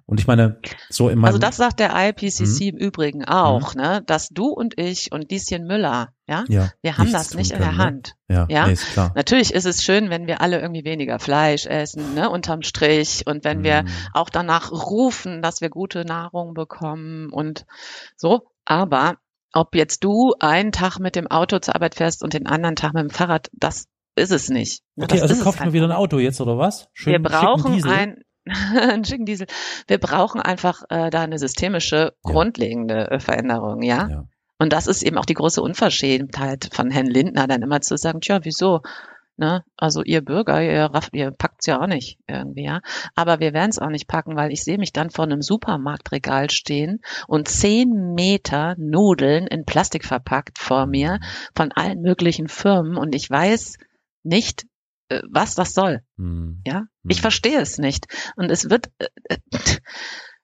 [0.08, 2.68] Und ich meine, so in meinem Also das sagt der IPCC mhm.
[2.68, 3.80] im Übrigen auch, mhm.
[3.80, 7.58] ne, dass du und ich und Lieschen Müller, ja, ja wir haben das nicht in
[7.58, 7.78] der ne?
[7.78, 8.14] Hand.
[8.28, 8.36] Ne?
[8.36, 8.66] Ja, ja?
[8.68, 9.12] Nee, ist klar.
[9.16, 13.44] Natürlich ist es schön, wenn wir alle irgendwie weniger Fleisch essen, ne, unterm Strich und
[13.44, 13.64] wenn mhm.
[13.64, 17.66] wir auch danach rufen, dass wir gute Nahrung bekommen und
[18.16, 19.16] so, aber
[19.52, 22.94] ob jetzt du einen Tag mit dem Auto zur Arbeit fährst und den anderen Tag
[22.94, 24.82] mit dem Fahrrad, das ist es nicht.
[24.96, 26.88] Okay, das also kauft man wieder ein Auto jetzt oder was?
[26.92, 28.22] Schön wir brauchen ein
[28.90, 29.46] ein schicken Diesel.
[29.86, 34.08] Wir brauchen einfach äh, da eine systemische, grundlegende äh, Veränderung, ja?
[34.08, 34.24] ja?
[34.58, 38.20] Und das ist eben auch die große Unverschämtheit von Herrn Lindner, dann immer zu sagen,
[38.20, 38.80] tja, wieso?
[39.38, 39.64] Ne?
[39.76, 42.80] Also ihr Bürger, ihr, ihr packt's ja auch nicht irgendwie, ja.
[43.14, 46.48] Aber wir werden es auch nicht packen, weil ich sehe mich dann vor einem Supermarktregal
[46.48, 51.20] stehen und zehn Meter Nudeln in Plastik verpackt vor mir
[51.54, 53.76] von allen möglichen Firmen und ich weiß
[54.22, 54.66] nicht,
[55.08, 56.02] äh, was das soll.
[56.16, 56.62] Hm.
[56.66, 56.88] Ja, hm.
[57.08, 58.06] ich verstehe es nicht.
[58.36, 59.38] Und es wird, äh, äh,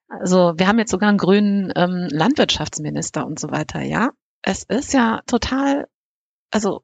[0.09, 3.83] also wir haben jetzt sogar einen grünen ähm, Landwirtschaftsminister und so weiter.
[3.83, 4.11] Ja,
[4.43, 5.87] es ist ja total,
[6.51, 6.83] also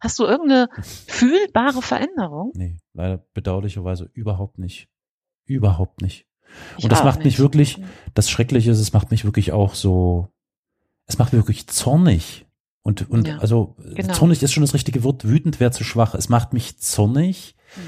[0.00, 2.52] hast du irgendeine fühlbare Veränderung?
[2.54, 4.88] Nee, leider bedauerlicherweise überhaupt nicht.
[5.44, 6.26] Überhaupt nicht.
[6.76, 7.26] Und ich das macht nicht.
[7.26, 7.80] mich wirklich,
[8.14, 10.28] das Schreckliche ist, es macht mich wirklich auch so,
[11.06, 12.47] es macht mich wirklich zornig.
[12.88, 14.14] Und, und ja, also genau.
[14.14, 16.14] zornig ist schon das richtige Wort, wütend wäre zu schwach.
[16.14, 17.82] Es macht mich zornig, hm.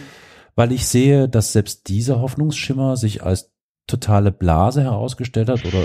[0.56, 3.50] weil ich sehe, dass selbst dieser Hoffnungsschimmer sich als
[3.86, 5.84] totale Blase herausgestellt hat oder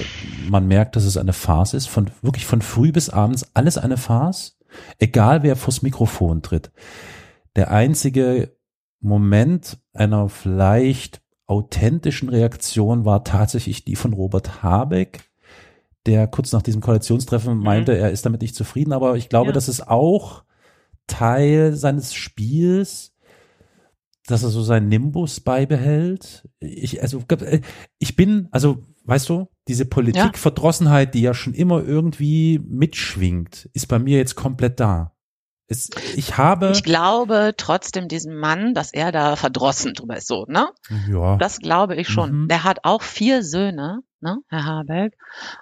[0.49, 3.95] man merkt, dass es eine Farce ist, von wirklich von früh bis abends alles eine
[3.95, 4.57] Farce,
[4.99, 6.74] egal wer vors Mikrofon tritt.
[7.55, 8.57] Der einzige
[8.99, 15.22] Moment einer vielleicht authentischen Reaktion war tatsächlich die von Robert Habeck,
[16.06, 17.64] der kurz nach diesem Koalitionstreffen mhm.
[17.64, 17.99] meinte, mhm.
[17.99, 19.53] er ist damit nicht zufrieden, aber ich glaube, ja.
[19.53, 20.43] das ist auch
[21.08, 23.14] Teil seines Spiels,
[24.28, 26.47] dass er so seinen Nimbus beibehält.
[26.60, 27.62] Ich, also, äh,
[27.99, 33.99] ich bin, also, weißt du, diese Politikverdrossenheit, die ja schon immer irgendwie mitschwingt, ist bei
[33.99, 35.12] mir jetzt komplett da.
[35.68, 36.72] Es, ich habe.
[36.72, 40.70] Ich glaube trotzdem diesem Mann, dass er da verdrossen drüber ist, so, ne?
[41.10, 41.38] Ja.
[41.38, 42.43] Das glaube ich schon.
[42.43, 42.47] Mhm.
[42.49, 45.17] Der hat auch vier Söhne ne, Herr Habeck.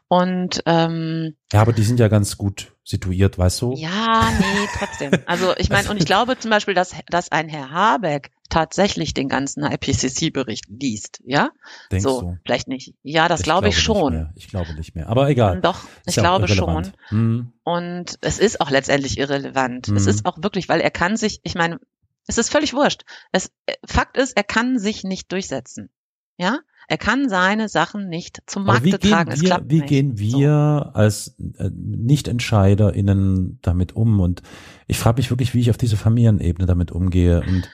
[0.08, 3.74] Und ähm, ja, aber die sind ja ganz gut situiert, weißt du?
[3.74, 5.12] Ja, nee, trotzdem.
[5.26, 9.30] Also ich meine, und ich glaube zum Beispiel, dass, dass ein Herr Habeck tatsächlich den
[9.30, 11.50] ganzen IPCC-Bericht liest, ja?
[11.92, 12.38] Denkst so, du?
[12.46, 12.96] vielleicht nicht.
[13.04, 14.32] Ja, das ich glaube ich schon.
[14.36, 15.10] Ich glaube nicht mehr.
[15.10, 15.62] Aber egal.
[15.62, 16.94] Doch, ich ja glaube schon.
[17.10, 17.54] Hm.
[17.64, 19.88] Und es ist auch letztendlich irrelevant.
[19.88, 19.98] Hm.
[19.98, 21.80] Es ist auch wirklich, weil er kann sich, ich meine,
[22.28, 23.04] es ist völlig wurscht.
[23.32, 23.52] Es,
[23.86, 25.90] Fakt ist, er kann sich nicht durchsetzen.
[26.38, 26.60] Ja?
[26.88, 29.30] Er kann seine Sachen nicht zum Markt tragen.
[29.30, 29.88] Wir, es klappt wie nicht.
[29.88, 31.00] gehen wir so.
[31.00, 34.20] als äh, NichtentscheiderInnen damit um?
[34.20, 34.42] Und
[34.88, 37.42] ich frage mich wirklich, wie ich auf dieser Familienebene damit umgehe.
[37.42, 37.70] Und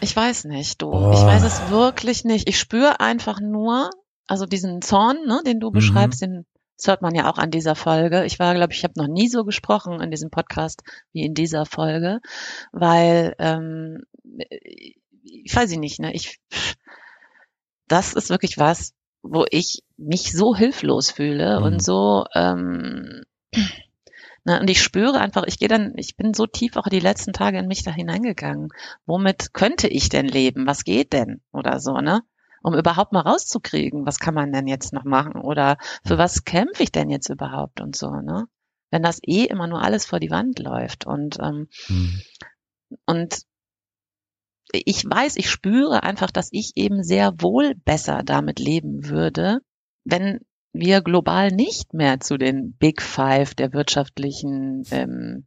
[0.00, 0.92] ich weiß nicht, du.
[0.92, 1.12] Oh.
[1.12, 2.48] Ich weiß es wirklich nicht.
[2.48, 3.90] Ich spüre einfach nur,
[4.26, 5.74] also diesen Zorn, ne, den du mhm.
[5.74, 6.46] beschreibst, den
[6.80, 8.24] das hört man ja auch an dieser Folge.
[8.24, 10.82] Ich war, glaube ich, ich habe noch nie so gesprochen in diesem Podcast
[11.12, 12.20] wie in dieser Folge,
[12.72, 14.04] weil ähm,
[15.22, 16.14] ich weiß ich nicht, ne?
[16.14, 16.40] Ich
[17.90, 21.66] das ist wirklich was, wo ich mich so hilflos fühle mhm.
[21.66, 23.22] und so, ähm,
[24.44, 24.60] Ne?
[24.60, 27.58] Und ich spüre einfach, ich gehe dann, ich bin so tief auch die letzten Tage
[27.58, 28.68] in mich da hineingegangen.
[29.06, 30.66] Womit könnte ich denn leben?
[30.66, 31.42] Was geht denn?
[31.52, 32.22] Oder so, ne?
[32.62, 35.40] Um überhaupt mal rauszukriegen, was kann man denn jetzt noch machen?
[35.40, 38.46] Oder für was kämpfe ich denn jetzt überhaupt und so, ne?
[38.90, 41.06] Wenn das eh immer nur alles vor die Wand läuft.
[41.06, 42.20] Und, ähm, hm.
[43.06, 43.42] und
[44.72, 49.60] ich weiß, ich spüre einfach, dass ich eben sehr wohl besser damit leben würde,
[50.04, 50.40] wenn
[50.72, 55.46] wir global nicht mehr zu den Big Five der wirtschaftlichen ähm,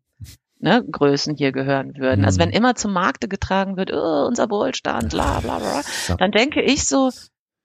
[0.60, 2.22] ne, Größen hier gehören würden.
[2.22, 2.26] Mhm.
[2.26, 5.82] Also wenn immer zum Markte getragen wird, oh, unser Wohlstand, bla bla bla,
[6.18, 7.12] dann denke ich so,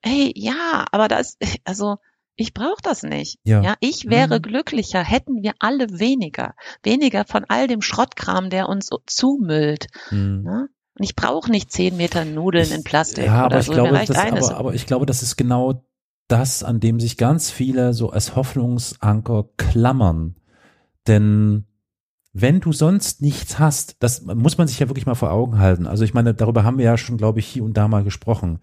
[0.03, 1.97] hey, ja, aber das, also
[2.37, 3.39] ich brauche das nicht.
[3.43, 3.63] Ja.
[3.63, 4.43] ja, ich wäre mhm.
[4.43, 6.55] glücklicher, hätten wir alle weniger,
[6.85, 9.87] weniger von all dem Schrottkram, der uns zumüllt.
[10.11, 10.43] Mhm.
[10.43, 10.69] Ne?
[10.99, 13.73] Und ich brauche nicht zehn Meter Nudeln in Plastik ja, aber ich so.
[13.73, 15.85] Glaube, das, aber, aber ich glaube, das ist genau
[16.27, 20.37] das, an dem sich ganz viele so als Hoffnungsanker klammern.
[21.07, 21.65] Denn
[22.33, 25.87] wenn du sonst nichts hast, das muss man sich ja wirklich mal vor Augen halten.
[25.87, 28.61] Also ich meine, darüber haben wir ja schon, glaube ich, hier und da mal gesprochen.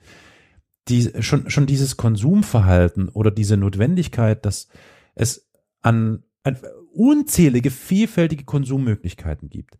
[0.88, 4.68] Die, schon, schon dieses Konsumverhalten oder diese Notwendigkeit, dass
[5.16, 5.50] es
[5.82, 6.58] an, an
[6.94, 9.78] unzählige, vielfältige Konsummöglichkeiten gibt.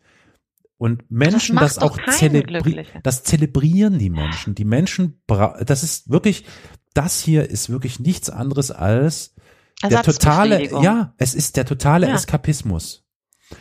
[0.78, 4.56] Und Menschen das, das auch zelebrieren, das zelebrieren die Menschen.
[4.56, 6.46] Die Menschen, das ist wirklich,
[6.94, 9.36] das hier ist wirklich nichts anderes als
[9.84, 12.16] der totale, ja, es ist der totale ja.
[12.16, 13.04] Eskapismus.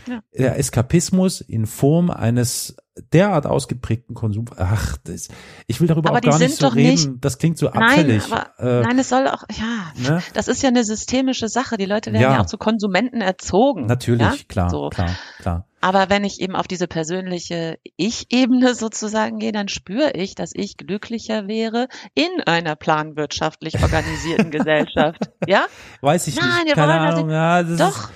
[0.09, 0.23] Ja.
[0.37, 2.77] Der Eskapismus in Form eines
[3.13, 4.47] derart ausgeprägten Konsum.
[4.57, 5.29] Ach, das,
[5.67, 6.91] ich will darüber aber auch gar nicht so reden.
[6.91, 8.23] Nicht, das klingt so abfällig.
[8.29, 10.23] Nein, aber, äh, nein, es soll auch, ja, ne?
[10.33, 11.77] das ist ja eine systemische Sache.
[11.77, 13.87] Die Leute werden ja, ja auch zu Konsumenten erzogen.
[13.87, 14.89] Natürlich, klar, so.
[14.89, 15.69] klar, klar.
[15.85, 20.79] Aber wenn ich eben auf diese persönliche Ich-Ebene sozusagen gehe, dann spüre ich, dass ich
[20.79, 25.21] glücklicher wäre in einer planwirtschaftlich organisierten Gesellschaft.
[25.47, 25.67] Ja?
[26.01, 26.75] Weiß ich Nein, nicht.
[26.75, 27.29] Keine Ahnung.
[27.29, 28.05] Ja, das doch.
[28.05, 28.11] Ist,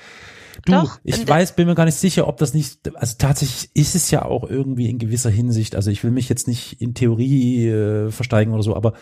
[0.65, 3.95] Du, Doch, ich weiß, bin mir gar nicht sicher, ob das nicht, also tatsächlich ist
[3.95, 7.69] es ja auch irgendwie in gewisser Hinsicht, also ich will mich jetzt nicht in Theorie
[7.69, 8.95] äh, versteigen oder so, aber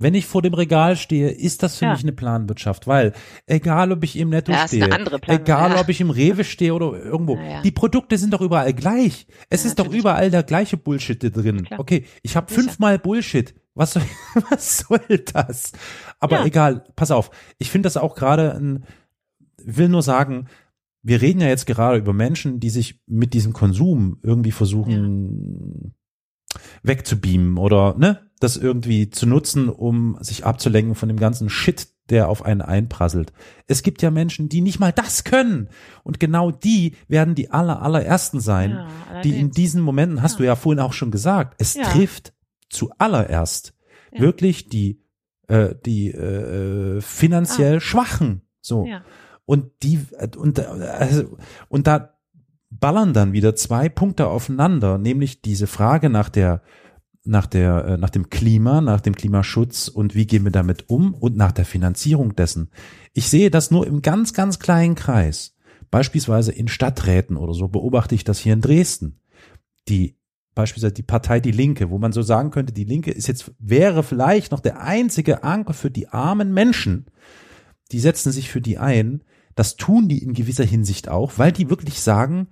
[0.00, 1.92] wenn ich vor dem Regal stehe, ist das für ja.
[1.92, 3.12] mich eine Planwirtschaft, weil
[3.46, 4.84] egal ob ich im Netto ja, stehe,
[5.26, 5.80] egal ja.
[5.80, 9.26] ob ich im Rewe stehe oder irgendwo, die Produkte sind doch überall gleich.
[9.50, 10.02] Es ist natürlich.
[10.02, 11.68] doch überall der gleiche Bullshit drin.
[11.76, 13.54] Okay, ich habe fünfmal Bullshit.
[13.74, 14.02] Was soll,
[14.50, 15.72] was soll das?
[16.20, 17.30] Aber egal, pass auf.
[17.58, 18.84] Ich finde das auch gerade ein,
[19.62, 20.48] will nur sagen,
[21.02, 25.94] wir reden ja jetzt gerade über Menschen, die sich mit diesem Konsum irgendwie versuchen
[26.82, 32.28] wegzubeamen oder ne, das irgendwie zu nutzen, um sich abzulenken von dem ganzen Shit, der
[32.28, 33.32] auf einen einprasselt.
[33.66, 35.68] Es gibt ja Menschen, die nicht mal das können.
[36.04, 40.38] Und genau die werden die aller, allerersten sein, ja, die in diesen Momenten, hast ja.
[40.38, 42.32] du ja vorhin auch schon gesagt, es trifft
[42.70, 43.74] zuallererst
[44.12, 45.02] wirklich die,
[45.48, 47.80] äh, die äh, finanziell ah.
[47.80, 48.42] Schwachen.
[48.60, 48.86] So.
[48.86, 49.02] Ja.
[49.44, 50.00] Und die,
[50.36, 51.36] und, also,
[51.68, 52.14] und da
[52.70, 56.62] ballern dann wieder zwei Punkte aufeinander, nämlich diese Frage nach der,
[57.24, 61.14] nach der, äh, nach dem Klima, nach dem Klimaschutz und wie gehen wir damit um
[61.14, 62.70] und nach der Finanzierung dessen.
[63.12, 65.56] Ich sehe das nur im ganz, ganz kleinen Kreis.
[65.90, 69.20] Beispielsweise in Stadträten oder so beobachte ich das hier in Dresden.
[69.88, 70.18] Die
[70.54, 74.02] beispielsweise die Partei Die Linke, wo man so sagen könnte, die Linke ist jetzt, wäre
[74.02, 77.06] vielleicht noch der einzige Anker für die armen Menschen.
[77.92, 79.22] Die setzen sich für die ein,
[79.54, 82.48] das tun die in gewisser Hinsicht auch, weil die wirklich sagen,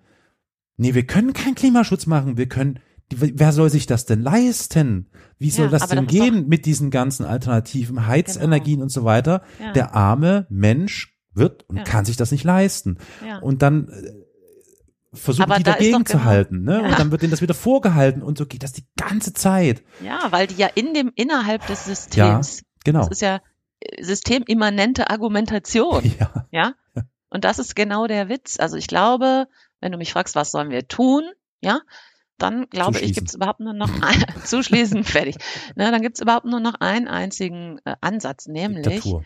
[0.76, 2.78] nee, wir können keinen Klimaschutz machen, wir können,
[3.10, 5.10] wer soll sich das denn leisten?
[5.38, 8.84] Wie soll ja, das denn das gehen mit diesen ganzen alternativen Heizenergien genau.
[8.84, 9.42] und so weiter?
[9.60, 9.72] Ja.
[9.72, 11.84] Der arme Mensch wird und ja.
[11.84, 12.98] kann sich das nicht leisten.
[13.42, 14.12] Und dann äh,
[15.12, 16.82] versuchen aber die da dagegen zu genau, halten, ne?
[16.82, 19.82] Und dann wird denen das wieder vorgehalten und so geht das die ganze Zeit.
[20.02, 22.58] Ja, weil die ja in dem innerhalb des Systems.
[22.58, 23.00] Ja, genau.
[23.00, 23.40] Das ist ja
[24.00, 26.12] systemimmanente Argumentation.
[26.18, 26.46] Ja.
[26.50, 27.02] ja.
[27.28, 28.58] Und das ist genau der Witz.
[28.58, 29.48] Also ich glaube,
[29.80, 31.24] wenn du mich fragst, was sollen wir tun,
[31.60, 31.80] ja,
[32.38, 35.36] dann glaube ich, gibt es überhaupt nur noch ein, zuschließen, fertig.
[35.74, 39.24] Ne, dann gibt es überhaupt nur noch einen einzigen äh, Ansatz, nämlich Diktatur.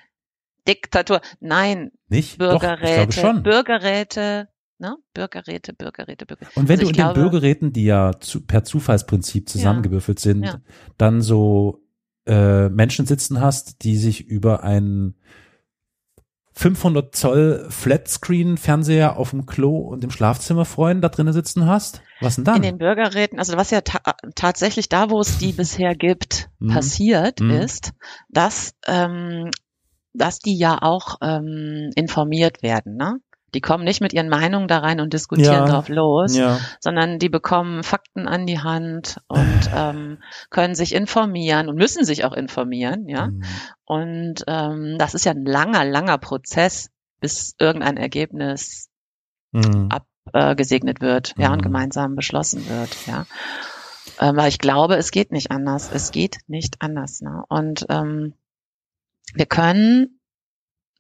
[0.67, 1.21] Diktatur.
[1.41, 3.43] Nein, nicht Bürgerräte, Doch, schon.
[3.43, 4.49] Bürgerräte,
[4.79, 4.97] ne?
[5.15, 6.59] Bürgerräte, Bürgerräte, Bürgerräte.
[6.59, 10.45] Und wenn also du in glaube, den Bürgerräten, die ja zu, per Zufallsprinzip zusammengewürfelt sind,
[10.45, 10.61] ja.
[10.99, 11.83] dann so
[12.27, 15.17] äh, Menschen sitzen hast, die sich über einen
[16.61, 22.03] 500 Zoll Flatscreen Fernseher auf dem Klo und im Schlafzimmer freuen, da drinnen sitzen hast?
[22.21, 22.57] Was denn dann?
[22.57, 24.01] In den Bürgerräten, also was ja ta
[24.35, 26.69] tatsächlich da, wo es die bisher gibt, mhm.
[26.69, 27.53] passiert mhm.
[27.53, 27.93] ist,
[28.29, 29.51] dass ähm,
[30.13, 33.21] dass die ja auch ähm, informiert werden, ne?
[33.55, 36.59] Die kommen nicht mit ihren Meinungen da rein und diskutieren ja, drauf los, ja.
[36.81, 40.19] sondern die bekommen Fakten an die Hand und ähm,
[40.51, 43.29] können sich informieren und müssen sich auch informieren, ja.
[43.29, 43.43] Mhm.
[43.85, 46.91] Und ähm, das ist ja ein langer, langer Prozess,
[47.21, 48.89] bis irgendein Ergebnis
[49.53, 49.89] mhm.
[50.33, 51.65] abgesegnet wird, ja, und mhm.
[51.65, 53.27] gemeinsam beschlossen wird, ja.
[54.21, 55.91] Ähm, weil ich glaube, es geht nicht anders.
[55.93, 57.21] Es geht nicht anders.
[57.21, 57.43] Ne?
[57.49, 58.35] Und ähm,
[59.35, 60.20] wir können,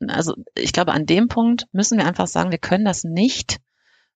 [0.08, 3.58] also ich glaube, an dem Punkt müssen wir einfach sagen, wir können das nicht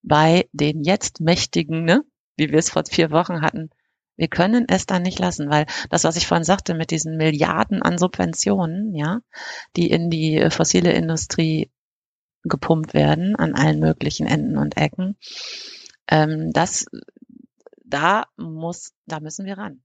[0.03, 2.03] bei den jetzt Mächtigen, ne,
[2.37, 3.71] wie wir es vor vier Wochen hatten,
[4.17, 7.83] wir können es dann nicht lassen, weil das, was ich vorhin sagte, mit diesen Milliarden
[7.83, 9.21] an Subventionen, ja,
[9.77, 11.71] die in die äh, fossile Industrie
[12.45, 15.17] gepumpt werden, an allen möglichen Enden und Ecken,
[16.09, 16.87] ähm, das,
[17.85, 19.83] da muss, da müssen wir ran.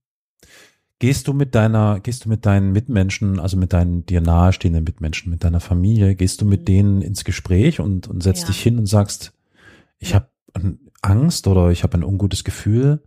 [1.00, 5.30] Gehst du mit deiner, gehst du mit deinen Mitmenschen, also mit deinen dir nahestehenden Mitmenschen,
[5.30, 6.64] mit deiner Familie, gehst du mit mhm.
[6.66, 8.48] denen ins Gespräch und, und setzt ja.
[8.48, 9.32] dich hin und sagst,
[9.98, 10.28] ich habe
[11.00, 13.02] Angst oder ich habe ein ungutes Gefühl,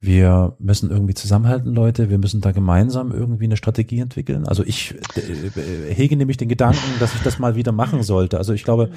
[0.00, 2.10] wir müssen irgendwie zusammenhalten, Leute.
[2.10, 4.46] Wir müssen da gemeinsam irgendwie eine Strategie entwickeln.
[4.46, 8.38] Also ich äh, hege nämlich den Gedanken, dass ich das mal wieder machen sollte.
[8.38, 8.90] Also ich glaube,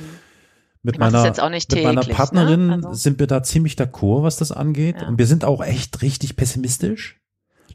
[0.82, 2.14] mit meiner, täglich, mit meiner ne?
[2.14, 2.74] Partnerin ne?
[2.76, 2.93] also.
[2.93, 4.97] sind wir da ziemlich d'accord, was das angeht.
[5.01, 5.07] Ja.
[5.07, 7.20] Und wir sind auch echt richtig pessimistisch.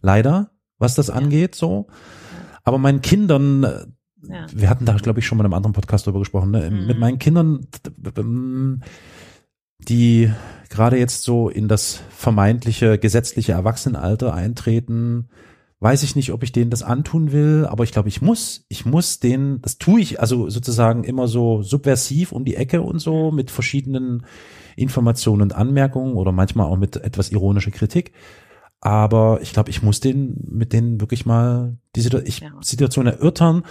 [0.04, 1.86] Leider, was das angeht, so.
[2.62, 3.86] Aber meinen Kindern, äh,
[4.28, 4.46] ja.
[4.52, 6.70] wir hatten da, glaube ich, schon mal in einem anderen Podcast drüber gesprochen, ne?
[6.70, 6.86] Mhm.
[6.86, 7.66] mit meinen Kindern,
[9.88, 10.30] die
[10.68, 15.30] gerade jetzt so in das vermeintliche gesetzliche Erwachsenenalter eintreten,
[15.80, 18.84] weiß ich nicht, ob ich denen das antun will, aber ich glaube, ich muss, ich
[18.84, 23.30] muss denen, das tue ich also sozusagen immer so subversiv um die Ecke und so
[23.30, 24.26] mit verschiedenen
[24.76, 28.12] Informationen und Anmerkungen oder manchmal auch mit etwas ironischer Kritik.
[28.84, 33.64] Aber ich glaube, ich muss den mit denen wirklich mal die Situation erörtern,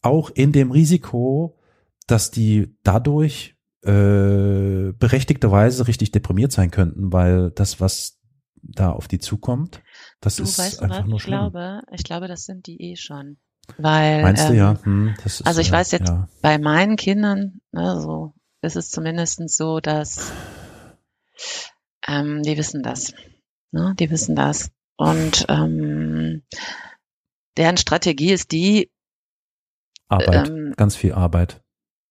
[0.00, 1.58] auch in dem Risiko,
[2.06, 8.20] dass die dadurch äh, berechtigterweise richtig deprimiert sein könnten, weil das, was
[8.62, 9.82] da auf die zukommt,
[10.20, 11.08] das du, ist weißt einfach was?
[11.08, 11.34] nur schlimm.
[11.34, 13.38] Ich glaube, ich glaube, das sind die eh schon.
[13.76, 14.78] Weil, Meinst ähm, du ja?
[14.84, 16.28] Hm, ist, also ich äh, weiß jetzt ja.
[16.42, 20.30] bei meinen Kindern, ne, so ist es zumindest so, dass
[22.06, 23.14] ähm, die wissen das.
[23.74, 23.94] Ne?
[23.98, 24.70] Die wissen das.
[24.96, 26.42] Und ähm,
[27.56, 28.90] deren Strategie ist die,
[30.08, 31.60] Arbeit, ähm, ganz viel Arbeit.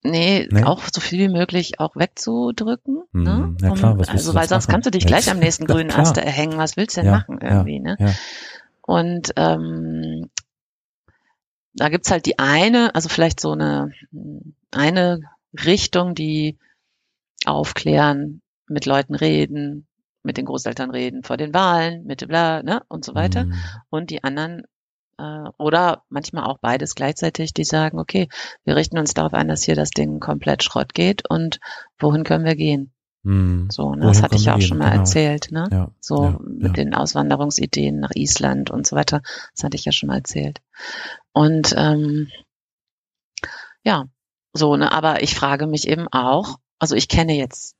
[0.03, 3.03] Nee, nee, auch so viel wie möglich auch wegzudrücken.
[3.13, 3.55] Hm, ne?
[3.61, 4.73] Ja klar, was also weil sonst machen?
[4.73, 6.57] kannst du dich gleich am nächsten grünen Ast erhängen.
[6.57, 7.79] Was willst du denn ja, machen irgendwie?
[7.79, 7.95] ne?
[7.97, 8.13] Ja.
[8.81, 10.29] Und ähm,
[11.73, 13.91] da gibt's halt die eine, also vielleicht so eine
[14.71, 15.21] eine
[15.65, 16.57] Richtung, die
[17.45, 19.87] aufklären, mit Leuten reden,
[20.23, 23.45] mit den Großeltern reden vor den Wahlen, mit bla, ne und so weiter.
[23.45, 23.53] Mhm.
[23.89, 24.63] Und die anderen
[25.17, 28.27] äh, oder manchmal auch beides gleichzeitig, die sagen, okay,
[28.63, 31.59] wir richten uns darauf ein, dass hier das Ding komplett Schrott geht und
[31.99, 32.91] wohin können wir gehen?
[33.23, 33.69] Hm.
[33.71, 35.01] So, ne, das hatte ich ja auch schon mal genau.
[35.01, 35.67] erzählt, ne?
[35.71, 36.83] Ja, so ja, mit ja.
[36.83, 39.21] den Auswanderungsideen nach Island und so weiter.
[39.55, 40.61] Das hatte ich ja schon mal erzählt.
[41.31, 42.27] Und ähm,
[43.83, 44.07] ja,
[44.51, 47.75] so, ne, aber ich frage mich eben auch, also ich kenne jetzt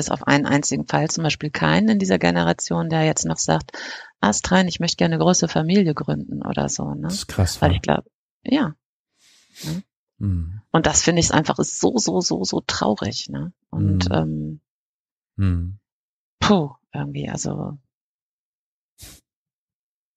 [0.00, 3.72] bis auf einen einzigen Fall zum Beispiel keinen in dieser Generation, der jetzt noch sagt,
[4.20, 6.94] astrein, ich möchte gerne eine große Familie gründen oder so.
[6.94, 7.02] Ne?
[7.02, 7.60] Das ist krass.
[7.60, 8.10] Weil ich glaube,
[8.42, 8.74] ja.
[9.62, 9.82] Ne?
[10.16, 10.62] Mhm.
[10.70, 13.28] Und das finde ich einfach ist so, so, so, so traurig.
[13.28, 13.52] Ne?
[13.68, 14.14] Und mhm.
[14.14, 14.60] ähm,
[15.36, 15.78] mhm.
[16.38, 17.76] puh, irgendwie, also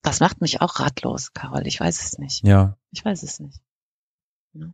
[0.02, 1.68] das macht mich auch ratlos, Carol.
[1.68, 2.46] Ich weiß es nicht.
[2.46, 2.78] Ja.
[2.92, 3.62] Ich weiß es nicht.
[4.54, 4.74] Ne?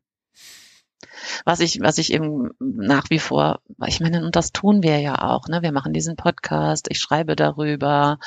[1.46, 5.22] Was ich, was ich eben nach wie vor, ich meine, und das tun wir ja
[5.22, 5.62] auch, ne?
[5.62, 8.20] Wir machen diesen Podcast, ich schreibe darüber,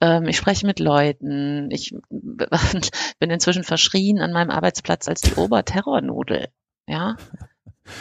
[0.00, 6.48] ähm, ich spreche mit Leuten, ich bin inzwischen verschrien an meinem Arbeitsplatz als die Oberterrornudel.
[6.86, 7.16] Ja.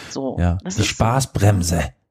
[0.10, 0.38] So.
[0.40, 1.82] Ja, die Spaßbremse.
[1.82, 2.06] So.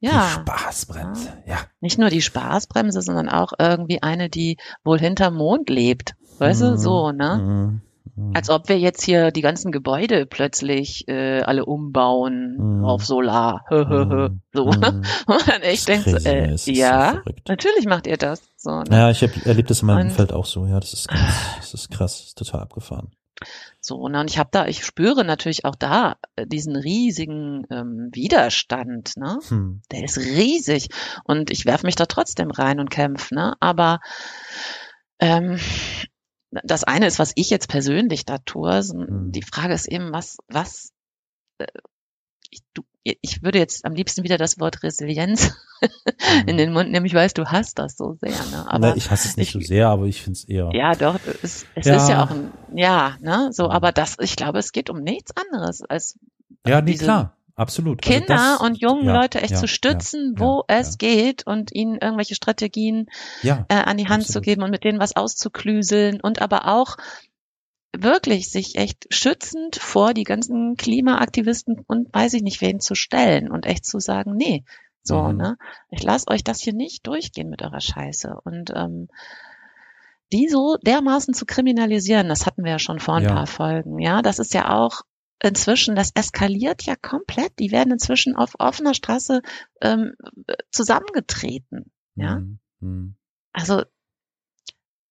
[0.00, 0.26] Ja.
[0.26, 1.54] Die Spaßbremse, ja.
[1.54, 1.60] ja.
[1.80, 6.14] Nicht nur die Spaßbremse, sondern auch irgendwie eine, die wohl hinterm Mond lebt.
[6.38, 6.64] Weißt mhm.
[6.66, 7.38] du, so, ne?
[7.38, 7.80] Mhm.
[8.14, 8.32] Mhm.
[8.34, 12.84] Als ob wir jetzt hier die ganzen Gebäude plötzlich äh, alle umbauen mhm.
[12.84, 13.64] auf Solar.
[13.70, 14.40] Mhm.
[14.52, 14.66] so.
[14.66, 15.02] Mhm.
[15.26, 18.42] Und dann echt denkst, äh, ja, so natürlich macht ihr das.
[18.56, 18.86] So, ne?
[18.90, 20.66] Ja, ich erlebe das in meinem Umfeld auch so.
[20.66, 21.56] Ja, das ist krass.
[21.58, 23.10] Das ist krass, das ist total abgefahren.
[23.80, 29.16] So, und ich habe da, ich spüre natürlich auch da äh, diesen riesigen ähm, Widerstand,
[29.16, 29.38] ne?
[29.48, 29.82] Hm.
[29.92, 30.88] Der ist riesig.
[31.24, 33.54] Und ich werf mich da trotzdem rein und kämpfe, ne?
[33.60, 34.00] Aber
[35.20, 35.58] ähm,
[36.64, 38.82] das eine ist, was ich jetzt persönlich da tue.
[38.82, 39.32] Mhm.
[39.32, 40.92] Die Frage ist eben, was, was,
[41.58, 41.66] äh,
[42.50, 45.56] ich, du, ich würde jetzt am liebsten wieder das Wort Resilienz
[46.46, 46.58] in mhm.
[46.58, 47.06] den Mund nehmen.
[47.06, 48.64] Ich weiß, du hast das so sehr, ne?
[48.68, 50.70] Aber Na, ich hasse es nicht ich, so sehr, aber ich finde es eher.
[50.72, 51.96] Ja, doch, es, es ja.
[51.96, 53.50] ist ja auch ein, ja, ne?
[53.52, 56.18] So, aber das, ich glaube, es geht um nichts anderes als
[56.66, 57.35] ja, nee, klar.
[57.56, 58.06] Absolut.
[58.06, 60.98] Also Kinder also das, und jungen ja, Leute echt ja, zu stützen, ja, wo es
[60.98, 63.06] geht und ihnen irgendwelche Strategien
[63.42, 64.32] äh, an die Hand absolut.
[64.32, 66.96] zu geben und mit denen was auszuklüseln und aber auch
[67.96, 73.50] wirklich sich echt schützend vor die ganzen Klimaaktivisten und weiß ich nicht wen zu stellen
[73.50, 74.64] und echt zu sagen, nee,
[75.02, 75.36] so, mhm.
[75.36, 75.58] ne?
[75.90, 78.36] Ich lasse euch das hier nicht durchgehen mit eurer Scheiße.
[78.44, 79.08] Und ähm,
[80.32, 83.32] die so dermaßen zu kriminalisieren, das hatten wir ja schon vor ein ja.
[83.32, 85.02] paar Folgen, ja, das ist ja auch
[85.42, 87.58] inzwischen, das eskaliert ja komplett.
[87.58, 89.42] Die werden inzwischen auf offener Straße
[89.80, 90.14] ähm,
[90.70, 91.90] zusammengetreten.
[92.14, 92.40] Ja.
[92.40, 92.58] Mhm.
[92.80, 93.16] mhm.
[93.52, 93.82] Also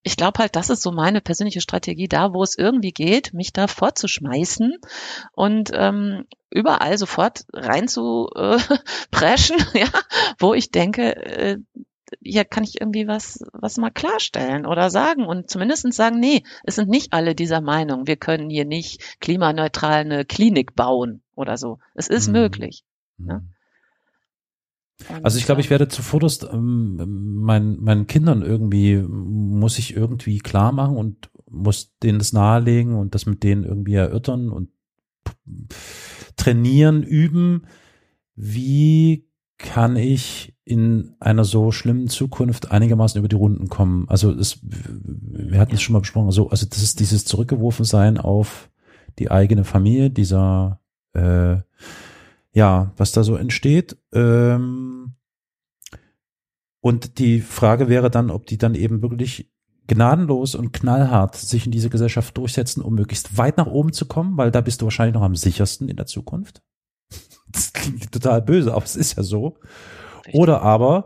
[0.06, 3.54] ich glaube halt, das ist so meine persönliche Strategie, da wo es irgendwie geht, mich
[3.54, 4.78] da vorzuschmeißen
[5.32, 8.60] und ähm, überall sofort rein zu äh,
[9.12, 9.90] preschen, ja,
[10.38, 11.58] wo ich denke, äh,
[12.22, 16.76] hier kann ich irgendwie was, was mal klarstellen oder sagen und zumindest sagen, nee, es
[16.76, 21.80] sind nicht alle dieser Meinung, wir können hier nicht klimaneutral eine Klinik bauen oder so.
[21.94, 22.34] Es ist mhm.
[22.34, 22.84] möglich.
[23.18, 23.40] Ja?
[23.40, 23.50] Mhm.
[25.24, 30.72] Also ich glaube, ich werde zuvorderst ähm, mein, meinen Kindern irgendwie, muss ich irgendwie klar
[30.72, 34.70] machen und muss denen das nahelegen und das mit denen irgendwie erörtern und
[36.38, 37.68] trainieren, üben.
[38.36, 39.28] Wie
[39.58, 44.10] kann ich in einer so schlimmen Zukunft einigermaßen über die Runden kommen?
[44.10, 48.18] Also es, wir hatten es schon mal besprochen, also, also das ist dieses zurückgeworfen sein
[48.18, 48.70] auf
[49.20, 50.82] die eigene Familie, dieser
[51.14, 51.58] äh,
[52.52, 53.98] ja, was da so entsteht.
[54.14, 55.14] Ähm,
[56.80, 59.52] und die Frage wäre dann, ob die dann eben wirklich
[59.88, 64.38] gnadenlos und knallhart sich in diese Gesellschaft durchsetzen, um möglichst weit nach oben zu kommen,
[64.38, 66.62] weil da bist du wahrscheinlich noch am sichersten in der Zukunft.
[67.48, 69.60] Das klingt total böse, aber es ist ja so.
[70.34, 71.06] Oder aber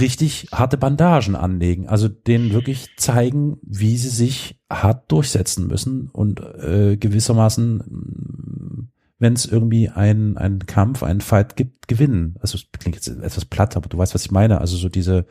[0.00, 6.40] richtig harte Bandagen anlegen, also denen wirklich zeigen, wie sie sich hart durchsetzen müssen und
[6.40, 12.36] äh, gewissermaßen wenn es irgendwie ein, ein Kampf, einen Fight gibt, gewinnen.
[12.40, 14.60] Also es klingt jetzt etwas platt, aber du weißt, was ich meine.
[14.60, 15.26] Also so diese,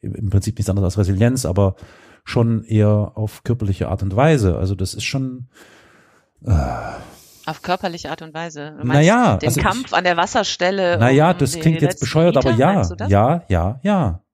[0.00, 1.76] im Prinzip nichts anderes als Resilienz, aber
[2.24, 4.56] schon eher auf körperliche Art und Weise.
[4.56, 5.48] Also das ist schon.
[6.44, 6.52] Äh,
[7.48, 8.76] auf körperliche Art und Weise.
[8.80, 10.98] Du naja, den also Kampf ich, an der Wasserstelle.
[10.98, 14.24] Naja, um das klingt jetzt bescheuert, Liter, aber ja, ja, ja, ja.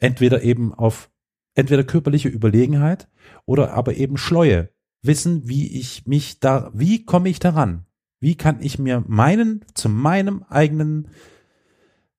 [0.00, 1.10] Entweder eben auf
[1.54, 3.08] entweder körperliche Überlegenheit
[3.46, 4.70] oder aber eben Schleue.
[5.02, 7.86] Wissen, wie ich mich da, wie komme ich daran?
[8.20, 11.08] Wie kann ich mir meinen, zu meinem eigenen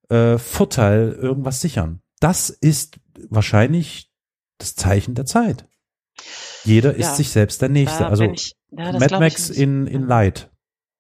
[0.09, 2.01] äh, Vorteil irgendwas sichern?
[2.19, 4.11] Das ist wahrscheinlich
[4.57, 5.67] das Zeichen der Zeit.
[6.63, 8.07] Jeder ja, ist sich selbst der Nächste.
[8.07, 10.49] Also ich, ja, Mad Max in, in Light.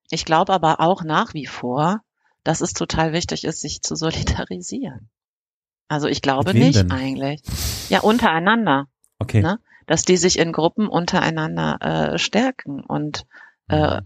[0.09, 2.01] Ich glaube aber auch nach wie vor,
[2.43, 5.09] dass es total wichtig ist, sich zu solidarisieren.
[5.87, 6.91] Also ich glaube nicht denn?
[6.91, 7.41] eigentlich.
[7.89, 8.87] Ja, untereinander.
[9.19, 9.41] Okay.
[9.41, 9.59] Ne?
[9.87, 13.25] Dass die sich in Gruppen untereinander äh, stärken und
[13.67, 14.01] äh, mhm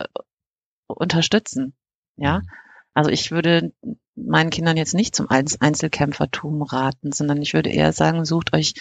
[0.87, 1.73] unterstützen.
[2.15, 2.49] Ja, mhm.
[2.93, 3.73] also ich würde
[4.15, 8.75] meinen Kindern jetzt nicht zum Einzelkämpfertum raten, sondern ich würde eher sagen, sucht euch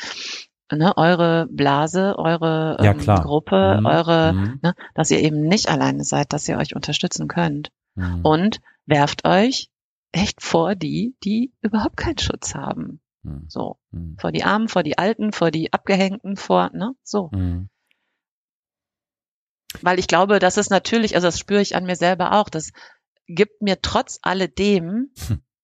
[0.76, 3.86] ne, eure Blase, eure ja, ähm, Gruppe, mhm.
[3.86, 4.60] eure, mhm.
[4.62, 7.70] Ne, dass ihr eben nicht alleine seid, dass ihr euch unterstützen könnt.
[7.94, 8.20] Mhm.
[8.22, 9.70] Und werft euch
[10.12, 13.00] echt vor die, die überhaupt keinen Schutz haben.
[13.22, 13.44] Mhm.
[13.48, 13.78] So.
[13.90, 14.16] Mhm.
[14.18, 17.30] Vor die Armen, vor die Alten, vor die Abgehängten, vor, ne, so.
[19.80, 22.72] Weil ich glaube, das ist natürlich, also das spüre ich an mir selber auch, das
[23.26, 25.10] gibt mir trotz alledem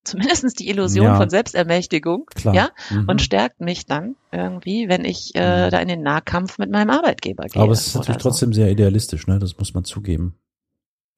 [0.08, 1.16] zumindestens die Illusion ja.
[1.16, 2.54] von Selbstermächtigung, Klar.
[2.54, 3.08] ja, mhm.
[3.08, 5.70] und stärkt mich dann irgendwie, wenn ich äh, mhm.
[5.70, 7.62] da in den Nahkampf mit meinem Arbeitgeber gehe.
[7.62, 8.28] Aber es ist natürlich so.
[8.28, 9.38] trotzdem sehr idealistisch, ne?
[9.38, 10.34] Das muss man zugeben.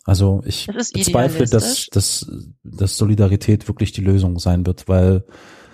[0.04, 2.26] Also ich bezweifle, dass, dass,
[2.64, 5.24] dass Solidarität wirklich die Lösung sein wird, weil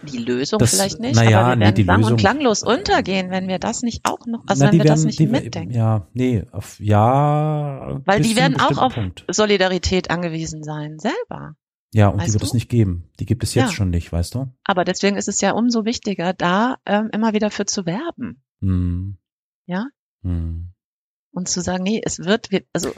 [0.02, 3.30] die Lösung das, vielleicht nicht, naja, aber wir werden nee, sang- Lösung, und klanglos untergehen,
[3.30, 5.74] wenn wir das nicht auch noch, also na, wenn wir werden, das nicht die, mitdenken.
[5.74, 8.00] Ja, nee, auf, ja.
[8.04, 9.24] Weil die werden auch auf Punkt.
[9.28, 11.54] Solidarität angewiesen sein, selber.
[11.92, 12.46] Ja, und weißt die wird du?
[12.46, 13.10] es nicht geben.
[13.20, 13.72] Die gibt es jetzt ja.
[13.72, 14.52] schon nicht, weißt du?
[14.64, 18.42] Aber deswegen ist es ja umso wichtiger, da ähm, immer wieder für zu werben.
[18.60, 19.18] Hm.
[19.66, 19.86] Ja?
[20.22, 20.72] Hm.
[21.32, 22.92] Und zu sagen, nee, es wird, also,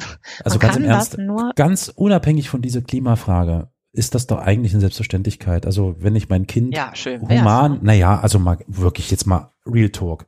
[0.45, 1.19] also ganz im Ernst,
[1.57, 5.67] ganz unabhängig von dieser Klimafrage, ist das doch eigentlich eine Selbstverständlichkeit.
[5.67, 7.79] Also wenn ich mein Kind ja, schön human, ne?
[7.83, 10.27] naja, also mal wirklich jetzt mal Real Talk.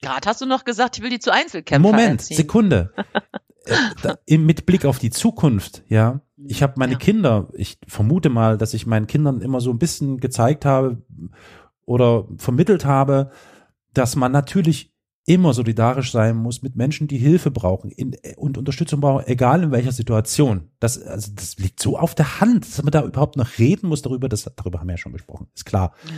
[0.00, 2.36] Gerade hast du noch gesagt, ich will die zu Einzelkämpfern Moment, erziehen.
[2.36, 2.92] Sekunde.
[3.64, 6.20] äh, da, mit Blick auf die Zukunft, ja.
[6.46, 6.98] Ich habe meine ja.
[6.98, 11.02] Kinder, ich vermute mal, dass ich meinen Kindern immer so ein bisschen gezeigt habe
[11.84, 13.30] oder vermittelt habe,
[13.92, 14.92] dass man natürlich
[15.24, 19.70] immer solidarisch sein muss mit Menschen, die Hilfe brauchen in, und Unterstützung brauchen, egal in
[19.70, 20.70] welcher Situation.
[20.80, 24.02] Das, also das liegt so auf der Hand, dass man da überhaupt noch reden muss
[24.02, 24.28] darüber.
[24.28, 25.94] Das, darüber haben wir ja schon gesprochen, ist klar.
[26.06, 26.12] Ja.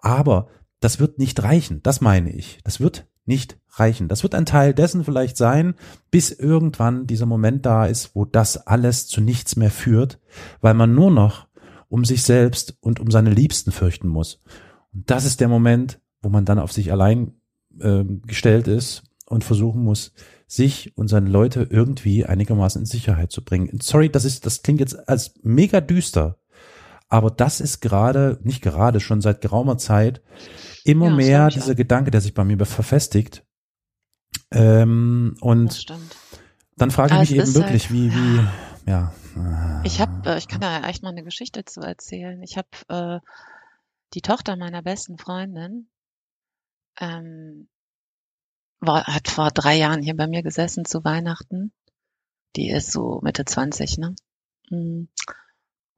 [0.00, 0.48] Aber
[0.80, 2.58] das wird nicht reichen, das meine ich.
[2.62, 4.08] Das wird nicht reichen.
[4.08, 5.74] Das wird ein Teil dessen vielleicht sein,
[6.10, 10.18] bis irgendwann dieser Moment da ist, wo das alles zu nichts mehr führt,
[10.60, 11.46] weil man nur noch
[11.88, 14.42] um sich selbst und um seine Liebsten fürchten muss.
[14.92, 17.34] Und das ist der Moment, wo man dann auf sich allein
[17.80, 20.12] ähm, gestellt ist und versuchen muss,
[20.46, 23.78] sich und seine Leute irgendwie einigermaßen in Sicherheit zu bringen.
[23.82, 26.38] Sorry, das ist, das klingt jetzt als mega düster,
[27.08, 30.22] aber das ist gerade, nicht gerade, schon seit geraumer Zeit
[30.86, 33.44] immer Ja, mehr dieser Gedanke, der sich bei mir verfestigt.
[34.50, 35.90] Ähm, und
[36.76, 39.12] dann frage ich mich eben ist wirklich, halt- wie, wie, ja.
[39.84, 42.42] Ich habe, äh, ich kann da echt mal eine Geschichte zu erzählen.
[42.42, 43.20] Ich habe äh,
[44.14, 45.88] die Tochter meiner besten Freundin,
[46.98, 47.68] ähm,
[48.80, 51.72] war, hat vor drei Jahren hier bei mir gesessen zu Weihnachten.
[52.56, 54.14] Die ist so Mitte 20, ne?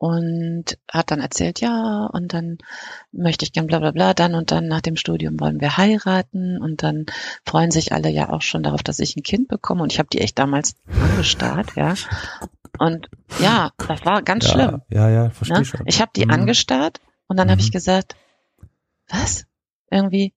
[0.01, 2.59] Und hat dann erzählt, ja, und dann
[3.11, 6.63] möchte ich gern bla bla bla, dann und dann nach dem Studium wollen wir heiraten
[6.63, 7.07] und dann
[7.45, 9.83] freuen sich alle ja auch schon darauf, dass ich ein Kind bekomme.
[9.83, 11.95] Und ich habe die echt damals angestarrt, ja.
[12.79, 13.09] Und
[13.41, 14.83] ja, das war ganz ja, schlimm.
[14.89, 15.65] Ja, ja, verstehe Ne?
[15.65, 15.83] schon.
[15.87, 16.31] Ich habe die Mhm.
[16.33, 17.65] angestarrt und dann habe Mhm.
[17.65, 18.15] ich gesagt,
[19.09, 19.47] was?
[19.91, 20.33] Irgendwie,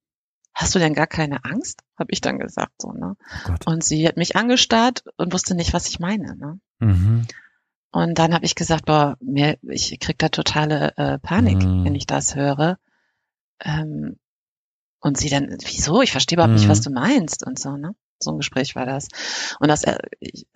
[0.55, 1.81] hast du denn gar keine Angst?
[1.99, 3.15] Habe ich dann gesagt so, ne?
[3.47, 3.71] Oh.
[3.71, 6.59] Und sie hat mich angestarrt und wusste nicht, was ich meine, ne?
[6.79, 7.27] Mhm.
[7.91, 11.83] Und dann habe ich gesagt, boah, mir, ich krieg da totale äh, Panik, Mhm.
[11.85, 12.77] wenn ich das höre.
[13.63, 14.17] Ähm,
[15.01, 16.01] und sie dann, wieso?
[16.01, 16.69] Ich verstehe überhaupt nicht, Mhm.
[16.69, 17.95] was du meinst und so, ne?
[18.23, 19.07] So ein Gespräch war das.
[19.59, 19.97] Und das äh,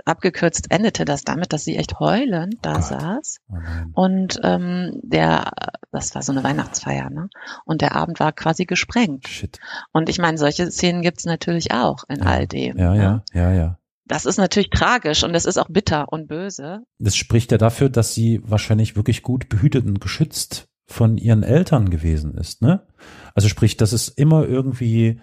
[0.05, 2.83] abgekürzt endete das damit, dass sie echt heulend da Gott.
[2.83, 3.38] saß.
[3.49, 3.55] Oh.
[4.03, 5.51] Und ähm, der,
[5.91, 7.27] das war so eine Weihnachtsfeier, ne?
[7.65, 9.27] Und der Abend war quasi gesprengt.
[9.27, 9.59] Shit.
[9.91, 12.25] Und ich meine, solche Szenen gibt's natürlich auch in Ja.
[12.25, 12.77] all dem.
[12.77, 13.23] Ja, ne?
[13.33, 13.79] ja, ja, ja.
[14.08, 16.84] Das ist natürlich tragisch und das ist auch bitter und böse.
[16.99, 21.89] Das spricht ja dafür, dass sie wahrscheinlich wirklich gut behütet und geschützt von ihren Eltern
[21.89, 22.86] gewesen ist, ne?
[23.34, 25.20] Also sprich, dass es immer irgendwie,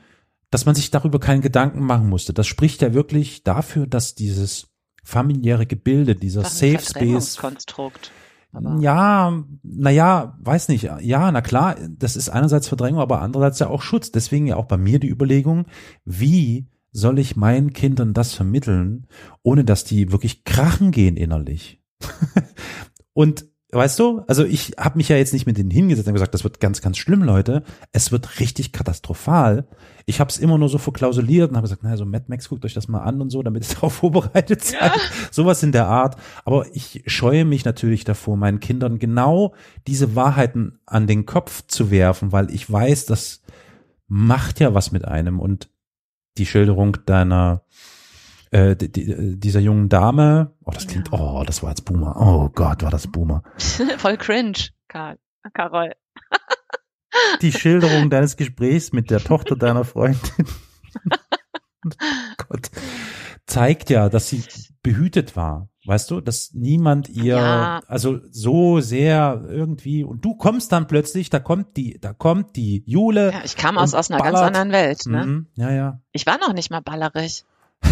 [0.51, 2.33] dass man sich darüber keinen Gedanken machen musste.
[2.35, 4.67] Das spricht ja wirklich dafür, dass dieses
[5.05, 8.11] familiäre Gebilde, dieser Safe Space, Verdrängungskonstrukt.
[8.53, 10.91] Aber- ja, naja, weiß nicht.
[11.01, 14.11] Ja, na klar, das ist einerseits Verdrängung, aber andererseits ja auch Schutz.
[14.11, 15.67] Deswegen ja auch bei mir die Überlegung,
[16.05, 19.07] wie soll ich meinen Kindern das vermitteln,
[19.43, 21.81] ohne dass die wirklich krachen gehen innerlich?
[23.15, 26.35] Und weißt du, also ich habe mich ja jetzt nicht mit denen hingesetzt und gesagt,
[26.35, 27.63] das wird ganz, ganz schlimm, Leute.
[27.91, 29.67] Es wird richtig katastrophal.
[30.05, 32.65] Ich habe es immer nur so verklausuliert und habe gesagt, naja, so Mad Max, guckt
[32.67, 34.93] euch das mal an und so, damit ihr darauf vorbereitet seid.
[35.31, 36.17] Sowas in der Art.
[36.45, 39.55] Aber ich scheue mich natürlich davor, meinen Kindern genau
[39.87, 43.41] diese Wahrheiten an den Kopf zu werfen, weil ich weiß, das
[44.07, 45.41] macht ja was mit einem.
[45.41, 45.71] Und
[46.39, 47.65] die Schilderung deiner
[48.53, 51.19] äh, die, die, dieser jungen Dame, oh, das klingt, Ja.
[51.19, 52.17] oh, das war jetzt Boomer.
[52.21, 53.43] Oh Gott, war das Boomer.
[53.97, 55.19] Voll cringe, Karl.
[55.55, 55.93] Carol.
[57.43, 60.47] Die Schilderung deines Gesprächs mit der Tochter deiner Freundin.
[62.49, 62.71] Gott.
[63.47, 64.45] Zeigt ja, dass sie
[64.83, 65.69] behütet war.
[65.85, 67.81] Weißt du, dass niemand ihr, Ja.
[67.89, 72.85] also so sehr irgendwie, und du kommst dann plötzlich, da kommt die, da kommt die
[72.87, 73.33] Jule.
[73.33, 74.47] Ja, ich kam aus, aus einer ganz ballert.
[74.57, 75.07] anderen Welt.
[75.07, 75.27] Ne?
[75.27, 76.01] Mhm, ja, ja.
[76.13, 77.45] Ich war noch nicht mal ballerig.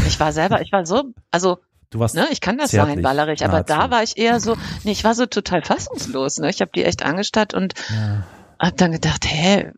[0.06, 1.58] Ich war selber, ich war so, also,
[1.90, 3.74] Du warst, ne, ich kann das sein, ballerig, aber nahezu.
[3.74, 6.38] da war ich eher so, nee, ich war so total fassungslos.
[6.38, 6.48] Ne?
[6.50, 8.24] Ich habe die echt angestarrt und ja,
[8.60, 9.72] hab dann gedacht, hä,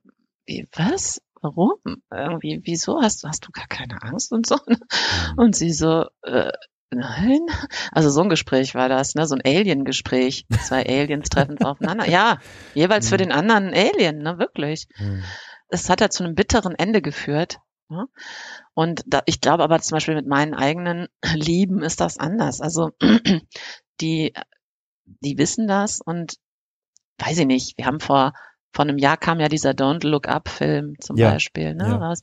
[0.45, 1.23] wie, was?
[1.41, 1.73] Warum?
[2.11, 4.59] Irgendwie, wieso hast du, hast du gar keine Angst und so?
[4.67, 4.77] mhm.
[5.39, 6.53] Und sie so, äh,
[6.93, 7.41] nein.
[7.91, 9.27] Also so ein Gespräch war das, ne?
[9.27, 10.47] So ein Alien-Gespräch.
[10.63, 12.09] Zwei Aliens treffen aufeinander.
[12.09, 12.39] Ja,
[12.75, 13.19] jeweils für Mhm.
[13.19, 14.39] den anderen Alien, ne?
[14.39, 14.87] Wirklich.
[14.99, 15.25] Mhm.
[15.69, 17.59] Es hat ja zu einem bitteren Ende geführt.
[17.89, 18.07] Ne?
[18.75, 22.61] Und da, ich glaube aber zum Beispiel mit meinen eigenen Lieben ist das anders.
[22.61, 22.91] Also
[24.01, 24.33] die,
[25.05, 26.37] die wissen das und
[27.19, 28.33] weiß ich nicht, wir haben vor
[28.73, 31.97] vor einem Jahr kam ja dieser Don't Look Up Film zum Ja, Beispiel ne, ja.
[31.97, 32.21] raus.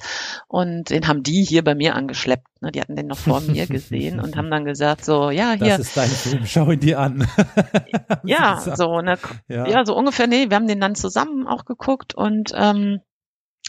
[0.48, 2.48] Und den haben die hier bei mir angeschleppt.
[2.62, 2.72] Ne?
[2.72, 5.80] Die hatten den noch vor mir gesehen und haben dann gesagt, so, ja, hier, Das
[5.80, 7.28] ist dein Film, schau ihn dir an.
[8.24, 9.68] Ja, so, ne, Ja.
[9.68, 13.00] ja, so ungefähr, nee, wir haben den dann zusammen auch geguckt und ähm,